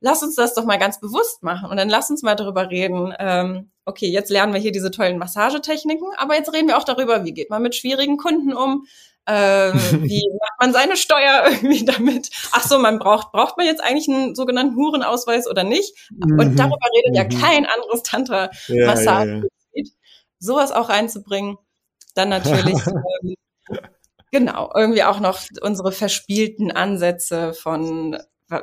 [0.00, 3.14] Lass uns das doch mal ganz bewusst machen und dann lass uns mal darüber reden.
[3.18, 7.24] Ähm, okay, jetzt lernen wir hier diese tollen Massagetechniken, aber jetzt reden wir auch darüber,
[7.24, 8.86] wie geht man mit schwierigen Kunden um,
[9.26, 12.30] äh, wie macht man seine Steuer irgendwie damit?
[12.52, 16.08] Ach so, man braucht, braucht man jetzt eigentlich einen sogenannten Hurenausweis oder nicht?
[16.20, 16.56] Und mhm.
[16.56, 17.40] darüber redet ja mhm.
[17.40, 19.30] kein anderes Tantra-Massage.
[19.30, 19.42] Ja, ja,
[19.74, 19.84] ja.
[20.38, 21.56] Sowas auch reinzubringen.
[22.14, 22.76] Dann natürlich,
[23.22, 23.34] ähm,
[24.30, 28.18] genau, irgendwie auch noch unsere verspielten Ansätze von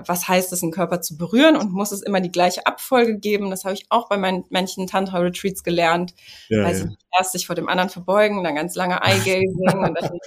[0.05, 3.49] was heißt es, einen Körper zu berühren und muss es immer die gleiche Abfolge geben.
[3.49, 6.13] Das habe ich auch bei meinen manchen Tantra-Retreats gelernt.
[6.47, 6.79] Ja, weil ja.
[6.79, 10.19] sie erst sich vor dem anderen verbeugen, dann ganz lange Eye-Gazing und dann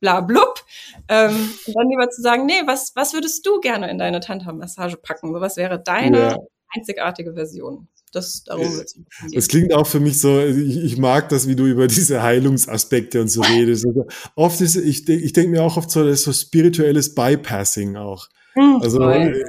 [0.00, 0.64] bla blub.
[1.08, 4.96] Ähm, und dann lieber zu sagen, nee, was, was würdest du gerne in deine Tantra-Massage
[4.96, 5.32] packen?
[5.32, 6.38] So, was wäre deine ja.
[6.74, 7.88] einzigartige Version.
[8.12, 8.88] Das, darum wird
[9.34, 13.20] es klingt auch für mich so, ich, ich, mag das, wie du über diese Heilungsaspekte
[13.20, 13.84] und so redest.
[13.86, 17.96] Also oft ist, ich, ich denke mir auch oft so, das ist so spirituelles Bypassing
[17.96, 18.28] auch.
[18.54, 19.44] Hm, also, äh,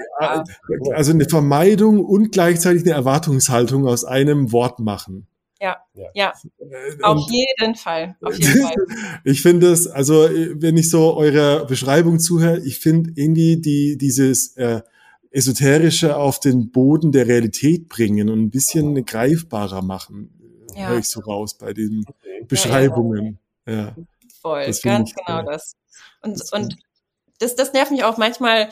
[0.93, 5.27] also eine Vermeidung und gleichzeitig eine Erwartungshaltung aus einem Wort machen.
[5.59, 5.77] Ja,
[6.13, 8.15] ja, äh, auf jeden Fall.
[8.21, 8.75] Auf jeden Fall.
[9.23, 14.55] ich finde das, also wenn ich so eurer Beschreibung zuhöre, ich finde irgendwie die dieses
[14.57, 14.81] äh,
[15.31, 20.89] esoterische auf den Boden der Realität bringen und ein bisschen greifbarer machen, ja.
[20.89, 22.05] höre ich so raus bei den
[22.47, 23.39] Beschreibungen.
[23.65, 23.95] Ja, ja.
[24.41, 25.75] Voll, ganz genau das.
[26.21, 26.77] Und, und
[27.39, 28.69] das, das nervt mich auch manchmal,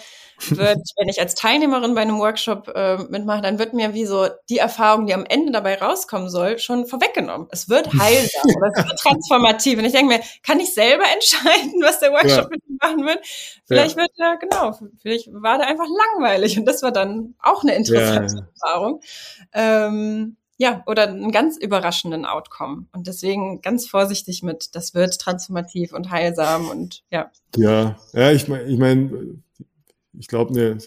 [0.49, 4.27] wird, wenn ich als Teilnehmerin bei einem Workshop äh, mitmache, dann wird mir wie so
[4.49, 7.47] die Erfahrung, die am Ende dabei rauskommen soll, schon vorweggenommen.
[7.51, 9.79] Es wird heilsam oder es wird transformativ.
[9.79, 12.47] Und ich denke mir, kann ich selber entscheiden, was der Workshop ja.
[12.49, 13.19] mit mir machen wird?
[13.65, 14.01] Vielleicht ja.
[14.03, 18.35] wird er, genau, vielleicht war der einfach langweilig und das war dann auch eine interessante
[18.35, 18.47] ja.
[18.53, 19.01] Erfahrung.
[19.53, 22.85] Ähm, ja, oder einen ganz überraschenden Outcome.
[22.93, 27.29] Und deswegen ganz vorsichtig mit, das wird transformativ und heilsam und ja.
[27.57, 29.43] Ja, ja, ich meine, ich mein,
[30.19, 30.77] ich glaube, eine,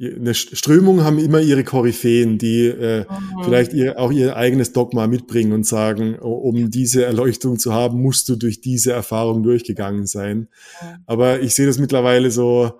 [0.00, 3.44] eine Strömung haben immer ihre Koryphäen, die äh, mhm.
[3.44, 8.28] vielleicht ihr, auch ihr eigenes Dogma mitbringen und sagen, um diese Erleuchtung zu haben, musst
[8.28, 10.38] du durch diese Erfahrung durchgegangen sein.
[10.38, 10.86] Mhm.
[11.06, 12.78] Aber ich sehe das mittlerweile so,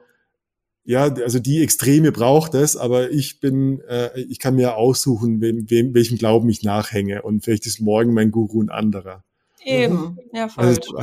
[0.84, 5.68] ja, also die Extreme braucht es, aber ich bin, äh, ich kann mir aussuchen, wem,
[5.68, 9.22] wem, welchem Glauben ich nachhänge und vielleicht ist morgen mein Guru ein anderer.
[9.68, 10.64] Eben, ja, voll.
[10.64, 10.98] Also,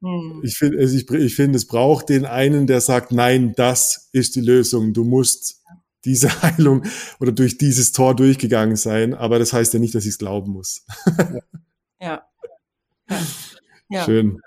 [0.00, 0.40] hm.
[0.44, 4.36] Ich finde, also ich, ich finde, es braucht den einen, der sagt, nein, das ist
[4.36, 4.92] die Lösung.
[4.92, 5.62] Du musst
[6.04, 6.84] diese Heilung
[7.20, 10.52] oder durch dieses Tor durchgegangen sein, aber das heißt ja nicht, dass ich es glauben
[10.52, 10.84] muss.
[12.00, 12.22] ja.
[13.08, 13.18] ja.
[13.88, 14.04] ja.
[14.04, 14.40] Schön.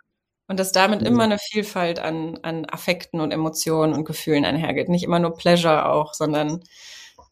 [0.49, 4.87] Und dass damit immer eine Vielfalt an, an Affekten und Emotionen und Gefühlen einhergeht.
[4.87, 6.63] Nicht immer nur Pleasure auch, sondern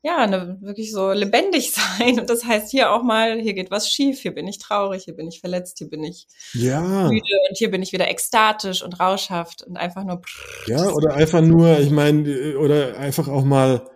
[0.06, 2.20] ja, eine, wirklich so lebendig sein.
[2.20, 5.16] Und das heißt hier auch mal, hier geht was schief, hier bin ich traurig, hier
[5.16, 7.10] bin ich verletzt, hier bin ich ja.
[7.10, 10.22] müde und hier bin ich wieder ekstatisch und rauschhaft und einfach nur.
[10.68, 13.90] Ja, oder einfach nur, ich meine, oder einfach auch mal,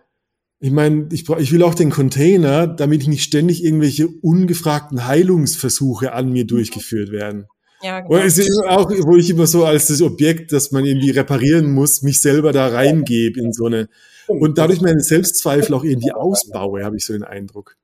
[0.59, 6.11] ich meine, ich, ich will auch den Container, damit ich nicht ständig irgendwelche ungefragten Heilungsversuche
[6.11, 7.45] an mir durchgeführt werden.
[7.83, 8.15] Ja, genau.
[8.15, 11.71] Oder es ist auch, wo ich immer so als das Objekt, das man irgendwie reparieren
[11.71, 13.87] muss, mich selber da reingebe in so eine,
[14.29, 17.75] und dadurch meine Selbstzweifel auch irgendwie ausbaue, habe ich so den Eindruck.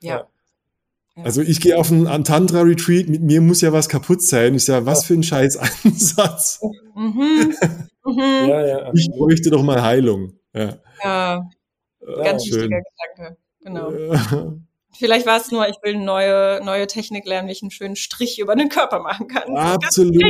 [0.00, 0.28] Ja.
[1.16, 4.54] Also ich gehe auf einen, Tantra-Retreat, mit mir muss ja was kaputt sein.
[4.54, 6.60] Ich sage, was für ein scheiß Ansatz.
[6.96, 7.54] Mhm.
[8.04, 8.48] Mhm.
[8.48, 10.34] Ja, ja, ich bräuchte doch mal Heilung.
[10.52, 11.50] Ja, ja.
[12.00, 12.80] ganz ja, wichtiger
[13.16, 13.36] Gedanke.
[13.60, 13.92] Genau.
[14.96, 17.96] Vielleicht war es nur, ich will eine neue, neue Technik lernen, wie ich einen schönen
[17.96, 19.56] Strich über den Körper machen kann.
[19.56, 20.22] Absolut.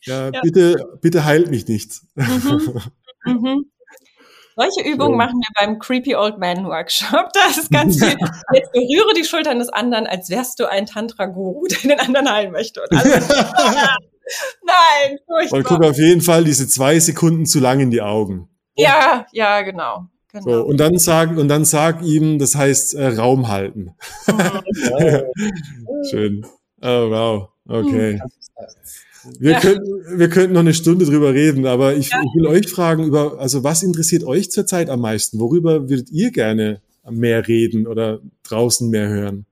[0.00, 2.02] Ja, ja, bitte, bitte heilt mich nicht.
[2.14, 2.80] Mhm.
[3.24, 3.64] Mhm.
[4.56, 7.30] Solche Übungen machen wir beim Creepy Old Man Workshop.
[7.34, 8.16] Da ist ganz viel.
[8.52, 12.52] Jetzt berühre die Schultern des anderen, als wärst du ein Tantra-Guru, der den anderen heilen
[12.52, 12.84] möchte.
[12.90, 13.02] Nein,
[15.26, 15.58] furchtbar.
[15.58, 18.48] Und guck auf jeden Fall diese zwei Sekunden zu lang in die Augen.
[18.76, 20.06] Ja, ja, genau.
[20.32, 20.44] Genau.
[20.44, 23.94] So, und dann sag, und dann sag ihm, das heißt äh, Raum halten.
[26.10, 26.46] Schön.
[26.82, 27.48] Oh, wow.
[27.68, 28.20] Okay.
[29.38, 29.60] Wir, ja.
[29.60, 32.20] könnten, wir könnten noch eine Stunde drüber reden, aber ich, ja.
[32.22, 35.38] ich, will euch fragen über, also was interessiert euch zurzeit am meisten?
[35.38, 39.46] Worüber würdet ihr gerne mehr reden oder draußen mehr hören?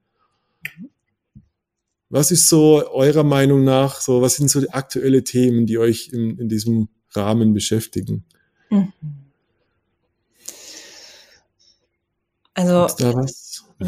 [2.09, 6.11] Was ist so eurer Meinung nach, so, was sind so die aktuelle Themen, die euch
[6.13, 8.25] in, in diesem Rahmen beschäftigen?
[8.69, 8.93] Mhm.
[12.55, 12.87] Also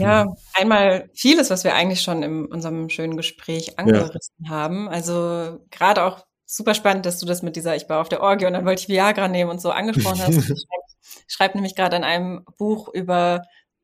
[0.01, 4.51] ja, einmal vieles, was wir eigentlich schon in unserem schönen Gespräch angerissen ja.
[4.51, 4.88] haben.
[4.88, 8.47] Also gerade auch super spannend, dass du das mit dieser, ich war auf der Orgie
[8.47, 10.36] und dann wollte ich Viagra nehmen und so angesprochen hast.
[10.36, 10.84] ich schreibe
[11.26, 13.42] schreib nämlich gerade an einem Buch über,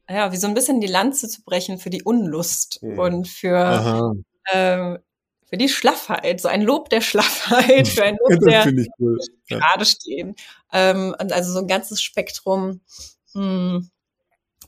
[0.09, 2.99] ja, wie so ein bisschen die Lanze zu brechen für die Unlust mhm.
[2.99, 4.15] und für,
[4.53, 4.99] ähm,
[5.49, 8.67] für die Schlaffheit, so ein Lob der Schlaffheit, für ein Lob der
[8.99, 9.19] cool.
[9.49, 10.37] gerade stehen.
[10.73, 12.81] Ähm, und also so ein ganzes Spektrum.
[13.35, 13.91] Mh, hm,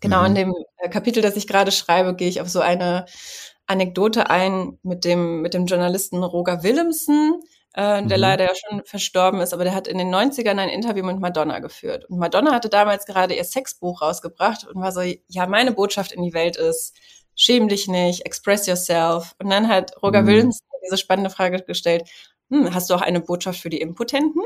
[0.03, 0.27] Genau, mhm.
[0.27, 3.07] in dem äh, Kapitel, das ich gerade schreibe, gehe ich auf so eine
[3.67, 7.41] Anekdote ein mit dem, mit dem Journalisten Roger Willemsen,
[7.73, 8.21] äh, der mhm.
[8.21, 11.61] leider ja schon verstorben ist, aber der hat in den 90ern ein Interview mit Madonna
[11.61, 12.05] geführt.
[12.11, 16.23] Und Madonna hatte damals gerade ihr Sexbuch rausgebracht und war so, ja, meine Botschaft in
[16.23, 16.95] die Welt ist,
[17.35, 19.35] schäm dich nicht, express yourself.
[19.39, 20.27] Und dann hat Roger mhm.
[20.27, 22.09] Willemsen diese spannende Frage gestellt,
[22.51, 24.43] hm, hast du auch eine Botschaft für die Impotenten?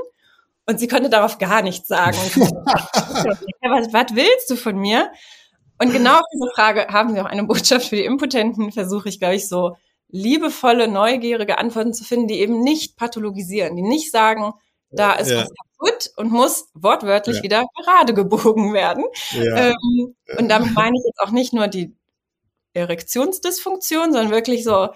[0.67, 2.17] Und sie konnte darauf gar nichts sagen.
[2.27, 5.11] was, was willst du von mir?
[5.79, 9.19] Und genau auf diese Frage haben Sie auch eine Botschaft für die Impotenten, versuche ich,
[9.19, 9.77] glaube ich, so
[10.09, 14.55] liebevolle, neugierige Antworten zu finden, die eben nicht pathologisieren, die nicht sagen,
[14.91, 15.43] Da ist ja.
[15.43, 17.43] was kaputt und muss wortwörtlich ja.
[17.43, 19.05] wieder gerade gebogen werden.
[19.33, 19.69] Ja.
[19.69, 21.95] Ähm, und damit meine ich jetzt auch nicht nur die
[22.75, 24.89] Erektionsdysfunktion, sondern wirklich so,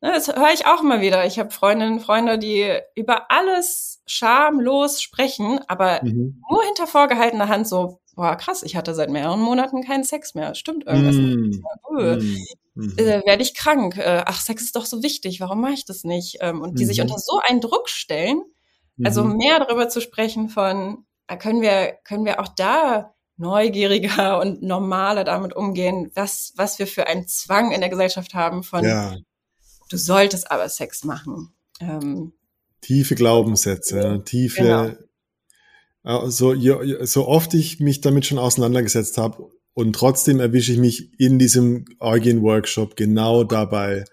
[0.00, 1.24] ne, das höre ich auch immer wieder.
[1.24, 6.42] Ich habe Freundinnen und Freunde, die über alles schamlos sprechen, aber mhm.
[6.50, 10.54] nur hinter vorgehaltener Hand so, boah, krass, ich hatte seit mehreren Monaten keinen Sex mehr.
[10.54, 11.62] Stimmt irgendwas mm.
[12.74, 12.98] Mm.
[12.98, 13.96] Äh, Werde ich krank?
[13.98, 16.38] Äh, ach, Sex ist doch so wichtig, warum mache ich das nicht?
[16.40, 16.88] Ähm, und die mhm.
[16.88, 18.42] sich unter so einen Druck stellen,
[19.04, 19.36] also mhm.
[19.36, 25.24] mehr darüber zu sprechen von, äh, können wir, können wir auch da neugieriger und normaler
[25.24, 29.16] damit umgehen, was, was wir für einen Zwang in der Gesellschaft haben von, ja.
[29.90, 31.54] du solltest aber Sex machen.
[31.80, 32.32] Ähm,
[32.80, 34.90] tiefe Glaubenssätze, tiefe, genau.
[36.04, 36.54] So,
[37.04, 41.84] so oft ich mich damit schon auseinandergesetzt habe und trotzdem erwische ich mich in diesem
[41.98, 44.04] Orgien-Workshop genau dabei,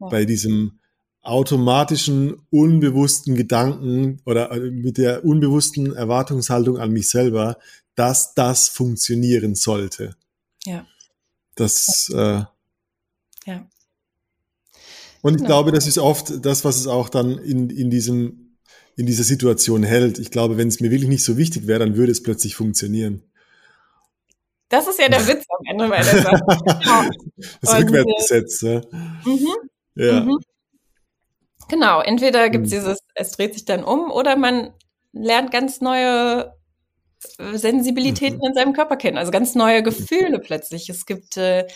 [0.00, 0.08] ja.
[0.08, 0.80] bei diesem
[1.22, 7.58] automatischen, unbewussten Gedanken oder äh, mit der unbewussten Erwartungshaltung an mich selber,
[7.94, 10.14] dass das funktionieren sollte.
[10.64, 10.86] Ja.
[11.56, 12.44] Das, äh,
[13.46, 13.68] ja.
[15.22, 15.46] Und ich genau.
[15.46, 18.45] glaube, das ist oft das, was es auch dann in, in diesem
[18.96, 20.18] in dieser Situation hält.
[20.18, 23.22] Ich glaube, wenn es mir wirklich nicht so wichtig wäre, dann würde es plötzlich funktionieren.
[24.68, 26.40] Das ist ja der Witz am Ende meiner Sache.
[26.56, 27.10] Genau.
[27.60, 28.80] Das Rückwärtsgesetz, ja.
[29.24, 29.48] Mhm.
[29.94, 30.20] ja.
[30.20, 30.38] Mhm.
[31.68, 32.76] Genau, entweder gibt es mhm.
[32.76, 34.72] dieses, es dreht sich dann um, oder man
[35.12, 36.52] lernt ganz neue
[37.38, 38.46] äh, Sensibilitäten mhm.
[38.48, 40.88] in seinem Körper kennen, also ganz neue Gefühle plötzlich.
[40.88, 41.66] Es gibt äh,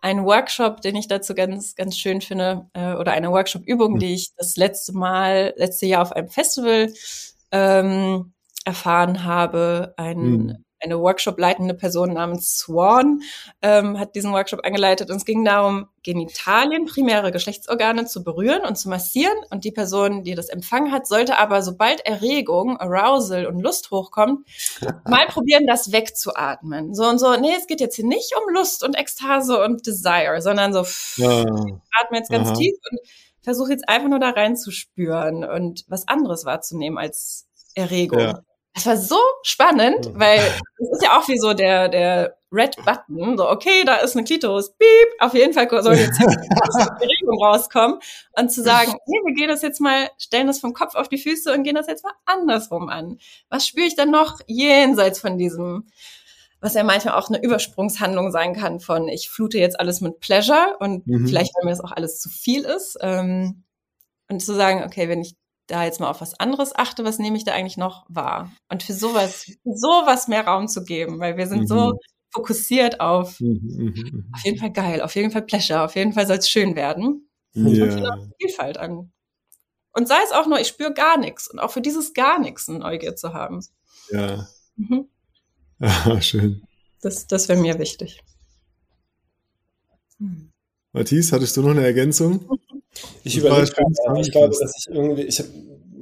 [0.00, 3.98] einen Workshop, den ich dazu ganz, ganz schön finde, äh, oder eine Workshop-Übung, mhm.
[3.98, 6.92] die ich das letzte Mal, letzte Jahr auf einem Festival
[7.52, 8.32] ähm,
[8.64, 9.94] erfahren habe.
[9.96, 13.20] Ein, mhm eine Workshop-leitende Person namens Swan
[13.62, 18.76] ähm, hat diesen Workshop angeleitet und es ging darum, Genitalien, primäre Geschlechtsorgane zu berühren und
[18.76, 23.60] zu massieren und die Person, die das empfangen hat, sollte aber, sobald Erregung, Arousal und
[23.60, 24.46] Lust hochkommt,
[25.06, 26.94] mal probieren, das wegzuatmen.
[26.94, 30.40] So und so, nee, es geht jetzt hier nicht um Lust und Ekstase und Desire,
[30.40, 31.40] sondern so, pff, ja.
[31.40, 32.56] atme jetzt ganz Aha.
[32.56, 33.00] tief und
[33.42, 38.20] versuche jetzt einfach nur da reinzuspüren und was anderes wahrzunehmen als Erregung.
[38.20, 38.42] Ja.
[38.74, 40.40] Das war so spannend, weil
[40.78, 44.24] es ist ja auch wie so der, der Red Button, so, okay, da ist eine
[44.24, 47.98] Klitoris, beep, auf jeden Fall soll jetzt Bewegung rauskommen
[48.38, 51.18] und zu sagen, nee, wir gehen das jetzt mal, stellen das vom Kopf auf die
[51.18, 53.18] Füße und gehen das jetzt mal andersrum an.
[53.50, 55.88] Was spüre ich dann noch jenseits von diesem,
[56.60, 60.76] was ja manchmal auch eine Übersprungshandlung sein kann von, ich flute jetzt alles mit Pleasure
[60.80, 61.26] und mhm.
[61.26, 63.64] vielleicht, weil mir das auch alles zu viel ist, ähm,
[64.30, 65.36] und zu sagen, okay, wenn ich
[65.68, 68.50] da jetzt mal auf was anderes achte, was nehme ich da eigentlich noch wahr?
[68.68, 71.66] Und für sowas, für sowas mehr Raum zu geben, weil wir sind mhm.
[71.66, 72.00] so
[72.30, 74.32] fokussiert auf, mhm, mhm, mhm.
[74.34, 77.28] auf jeden Fall geil, auf jeden Fall Pleasure, auf jeden Fall soll es schön werden.
[77.54, 77.84] Ja.
[77.84, 79.12] Und Vielfalt an.
[79.92, 82.68] Und sei es auch nur, ich spüre gar nichts und auch für dieses gar nichts
[82.68, 83.64] eine Neugier zu haben.
[84.10, 84.46] Ja.
[84.76, 85.08] Mhm.
[85.80, 86.62] Ah, schön.
[87.00, 88.22] Das, das wäre mir wichtig.
[90.18, 90.50] Hm.
[90.92, 92.48] Matthias, hattest du noch eine Ergänzung?
[93.24, 93.70] Ich überlege,
[94.20, 95.50] ich glaube, dass ich irgendwie, ich habe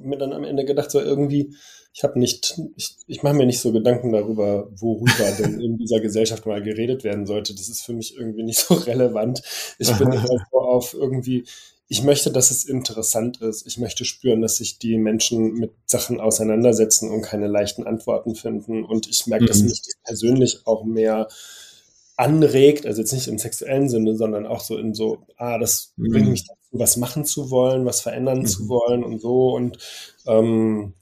[0.02, 1.54] mir dann am Ende gedacht, so irgendwie,
[1.96, 6.00] ich habe nicht, ich, ich mache mir nicht so Gedanken darüber, worüber denn in dieser
[6.00, 7.54] Gesellschaft mal geredet werden sollte.
[7.54, 9.42] Das ist für mich irgendwie nicht so relevant.
[9.78, 10.12] Ich bin
[10.52, 11.46] so auf irgendwie,
[11.88, 13.66] ich möchte, dass es interessant ist.
[13.66, 18.84] Ich möchte spüren, dass sich die Menschen mit Sachen auseinandersetzen und keine leichten Antworten finden.
[18.84, 19.48] Und ich merke, mhm.
[19.48, 21.28] dass mich persönlich auch mehr
[22.16, 26.12] anregt, also jetzt nicht im sexuellen Sinne, sondern auch so in so, ah, das mhm.
[26.12, 28.46] bringt mich dazu, was machen zu wollen, was verändern mhm.
[28.46, 29.54] zu wollen und so.
[29.54, 29.78] Und
[30.26, 30.94] ähm,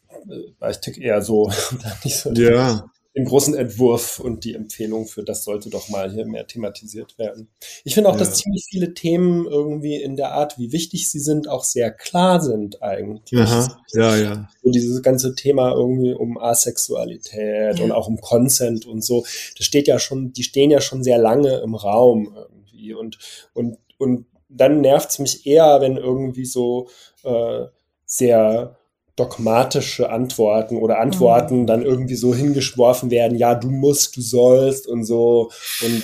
[0.69, 1.51] ich tick eher so,
[2.05, 2.85] nicht so ja
[3.17, 7.49] den großen Entwurf und die Empfehlung für das sollte doch mal hier mehr thematisiert werden.
[7.85, 8.19] Ich finde auch, ja.
[8.19, 12.43] dass ziemlich viele Themen irgendwie in der Art, wie wichtig sie sind, auch sehr klar
[12.43, 13.39] sind eigentlich.
[13.39, 13.79] Aha.
[13.93, 14.49] Ja, ja.
[14.63, 17.85] So dieses ganze Thema irgendwie um Asexualität ja.
[17.85, 19.25] und auch um Consent und so,
[19.57, 23.19] das steht ja schon, die stehen ja schon sehr lange im Raum irgendwie und,
[23.53, 26.89] und, und dann nervt's mich eher, wenn irgendwie so
[27.23, 27.67] äh,
[28.07, 28.77] sehr
[29.17, 31.67] dogmatische Antworten oder Antworten mhm.
[31.67, 35.51] dann irgendwie so hingeschworfen werden, ja, du musst, du sollst und so.
[35.83, 36.03] Und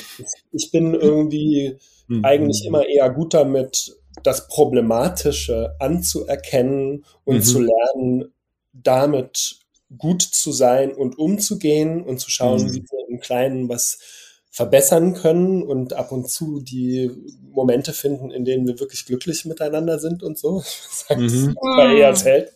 [0.52, 1.76] ich bin irgendwie
[2.06, 2.24] mhm.
[2.24, 7.43] eigentlich immer eher gut damit, das Problematische anzuerkennen und mhm.
[7.43, 8.32] zu lernen,
[8.72, 9.56] damit
[9.97, 12.72] gut zu sein und umzugehen und zu schauen, mhm.
[12.72, 13.98] wie wir im Kleinen was
[14.51, 17.10] verbessern können und ab und zu die
[17.52, 20.62] Momente finden, in denen wir wirklich glücklich miteinander sind und so.
[21.10, 21.56] Mhm.
[21.77, 22.55] bei eher selten.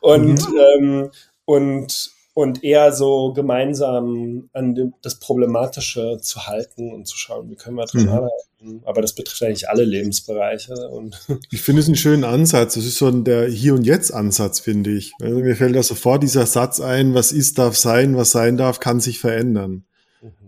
[0.00, 0.58] Und, mhm.
[0.78, 1.10] ähm,
[1.46, 7.54] und und eher so gemeinsam an dem, das Problematische zu halten und zu schauen, wie
[7.54, 8.08] können wir dran mhm.
[8.08, 8.82] arbeiten.
[8.84, 10.74] Aber das betrifft eigentlich alle Lebensbereiche.
[10.88, 11.16] Und
[11.50, 12.74] ich finde es einen schönen Ansatz.
[12.74, 15.12] Das ist so der Hier- und Jetzt-Ansatz, finde ich.
[15.22, 18.80] Also mir fällt da sofort dieser Satz ein, was ist, darf sein, was sein darf,
[18.80, 19.84] kann sich verändern.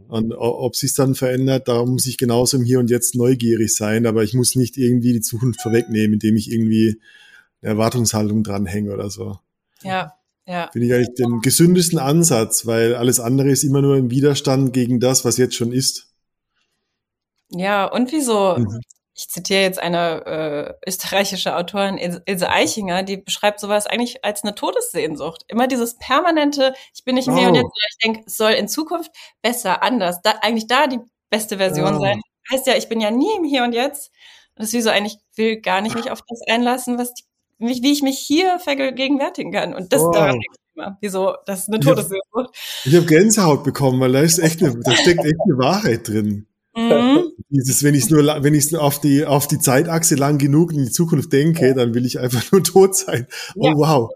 [0.09, 4.07] Und ob sich dann verändert, da muss ich genauso im Hier und Jetzt neugierig sein,
[4.07, 7.01] aber ich muss nicht irgendwie die Zukunft vorwegnehmen, indem ich irgendwie
[7.61, 9.39] eine Erwartungshaltung dranhänge oder so.
[9.83, 10.13] Ja,
[10.47, 10.71] ja.
[10.73, 15.01] Finde ich eigentlich den gesündesten Ansatz, weil alles andere ist immer nur ein Widerstand gegen
[15.01, 16.15] das, was jetzt schon ist.
[17.51, 18.57] Ja, und wieso?
[18.59, 18.81] Mhm.
[19.17, 24.55] Ich zitiere jetzt eine äh, österreichische Autorin, Ilse Eichinger, die beschreibt sowas eigentlich als eine
[24.55, 25.45] Todessehnsucht.
[25.49, 27.39] Immer dieses permanente, ich bin nicht im oh.
[27.39, 29.11] Hier und Jetzt, ich denke, es soll in Zukunft
[29.43, 32.01] besser, anders, da, eigentlich da die beste Version oh.
[32.01, 32.21] sein.
[32.53, 34.13] Heißt ja, ich bin ja nie im Hier und Jetzt.
[34.55, 37.25] Und das ist wie so eigentlich, will gar nicht mich auf das einlassen, was die
[37.59, 39.75] wie, wie ich mich hier vergegenwärtigen kann.
[39.75, 40.15] Und das wow.
[40.15, 40.99] daran denke ich immer.
[41.01, 41.35] Wieso?
[41.47, 42.55] Das ist eine Todessehnsucht.
[42.85, 46.47] Ich habe Gänsehaut bekommen, weil da ist echt eine, da steckt echt eine Wahrheit drin.
[46.77, 47.33] Mhm.
[47.49, 50.91] Dieses, wenn ich nur, wenn ich auf die, auf die Zeitachse lang genug in die
[50.91, 53.27] Zukunft denke, dann will ich einfach nur tot sein.
[53.55, 53.75] Oh, ja.
[53.77, 54.11] wow.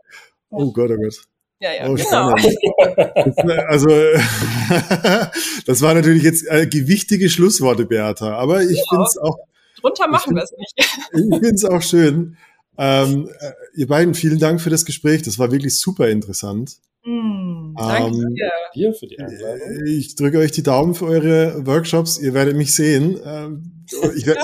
[0.51, 1.23] Oh Gott, oh Gott.
[1.63, 2.35] Ja, ja, oh, genau.
[2.35, 3.37] Das,
[3.69, 3.89] also,
[5.67, 8.35] das war natürlich jetzt äh, gewichtige Schlussworte, Beata.
[8.35, 8.85] Aber ich ja.
[8.89, 9.37] finde es auch.
[9.81, 10.75] Drunter machen wir es nicht.
[11.13, 12.37] Ich finde es auch schön.
[12.79, 15.23] Ähm, äh, ihr beiden, vielen Dank für das Gespräch.
[15.23, 16.79] Das war wirklich super interessant.
[17.03, 18.37] Mm, danke ähm,
[18.75, 19.87] dir für die Einladung.
[19.87, 22.19] Ich drücke euch die Daumen für eure Workshops.
[22.19, 23.19] Ihr werdet mich sehen.
[23.25, 23.85] Ähm,
[24.17, 24.41] ich werde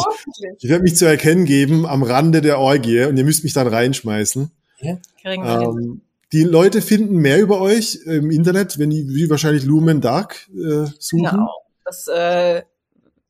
[0.58, 3.66] ich werd mich zu erkennen geben am Rande der Orgie und ihr müsst mich dann
[3.66, 4.50] reinschmeißen.
[4.80, 4.98] Ja.
[5.24, 6.00] Ähm,
[6.32, 10.86] die Leute finden mehr über euch im Internet, wenn die wie wahrscheinlich Lumen Dark äh,
[10.98, 11.30] suchen.
[11.30, 11.48] Genau.
[11.84, 12.62] Das, äh,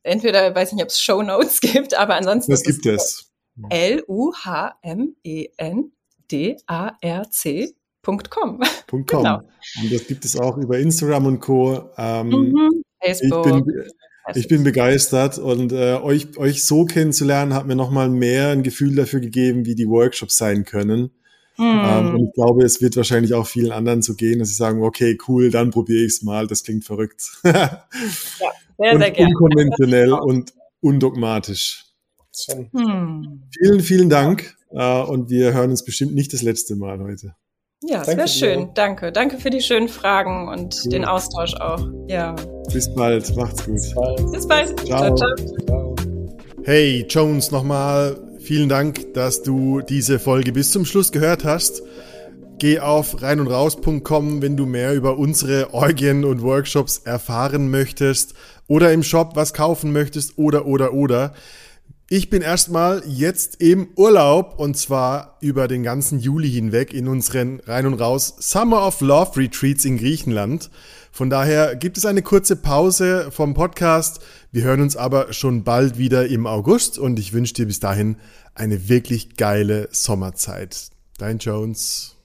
[0.03, 2.51] entweder weiß ich nicht, ob es Show Notes gibt, aber ansonsten.
[2.51, 3.31] Das gibt es.
[8.07, 8.59] L-U-H-M-E-N-D-A-R-C.com.
[9.05, 9.41] genau.
[9.81, 11.89] Und das gibt es auch über Instagram und Co.
[11.97, 12.83] Ähm, mhm.
[13.01, 13.45] Facebook.
[13.45, 13.83] Ich bin,
[14.35, 18.95] ich bin begeistert und äh, euch, euch so kennenzulernen hat mir nochmal mehr ein Gefühl
[18.95, 21.11] dafür gegeben, wie die Workshops sein können.
[21.57, 21.81] Mhm.
[21.83, 24.83] Ähm, und ich glaube, es wird wahrscheinlich auch vielen anderen so gehen, dass sie sagen,
[24.83, 27.23] okay, cool, dann probiere ich es mal, das klingt verrückt.
[27.43, 27.87] ja,
[28.77, 29.29] sehr, und sehr gerne.
[29.29, 31.85] Unkonventionell und undogmatisch.
[32.71, 33.43] Hm.
[33.57, 34.55] Vielen, vielen Dank.
[34.69, 37.35] Uh, und wir hören uns bestimmt nicht das letzte Mal heute.
[37.83, 38.59] Ja, sehr schön.
[38.59, 38.71] Dir.
[38.73, 39.11] Danke.
[39.11, 40.91] Danke für die schönen Fragen und cool.
[40.91, 41.79] den Austausch auch.
[42.07, 42.35] Ja.
[42.73, 43.35] Bis bald.
[43.35, 43.75] Macht's gut.
[43.75, 44.31] Bis bald.
[44.31, 44.79] Bis bald.
[44.87, 45.15] Ciao.
[45.15, 45.35] ciao,
[45.65, 45.95] ciao.
[46.63, 51.83] Hey, Jones, nochmal vielen Dank, dass du diese Folge bis zum Schluss gehört hast.
[52.57, 58.33] Geh auf reinundraus.com, wenn du mehr über unsere Orgien und Workshops erfahren möchtest
[58.67, 61.33] oder im Shop was kaufen möchtest oder, oder, oder.
[62.09, 67.59] Ich bin erstmal jetzt im Urlaub und zwar über den ganzen Juli hinweg in unseren
[67.65, 70.69] Rein und Raus Summer of Love Retreats in Griechenland.
[71.11, 74.21] Von daher gibt es eine kurze Pause vom Podcast.
[74.53, 78.15] Wir hören uns aber schon bald wieder im August und ich wünsche dir bis dahin
[78.55, 80.91] eine wirklich geile Sommerzeit.
[81.17, 82.16] Dein Jones.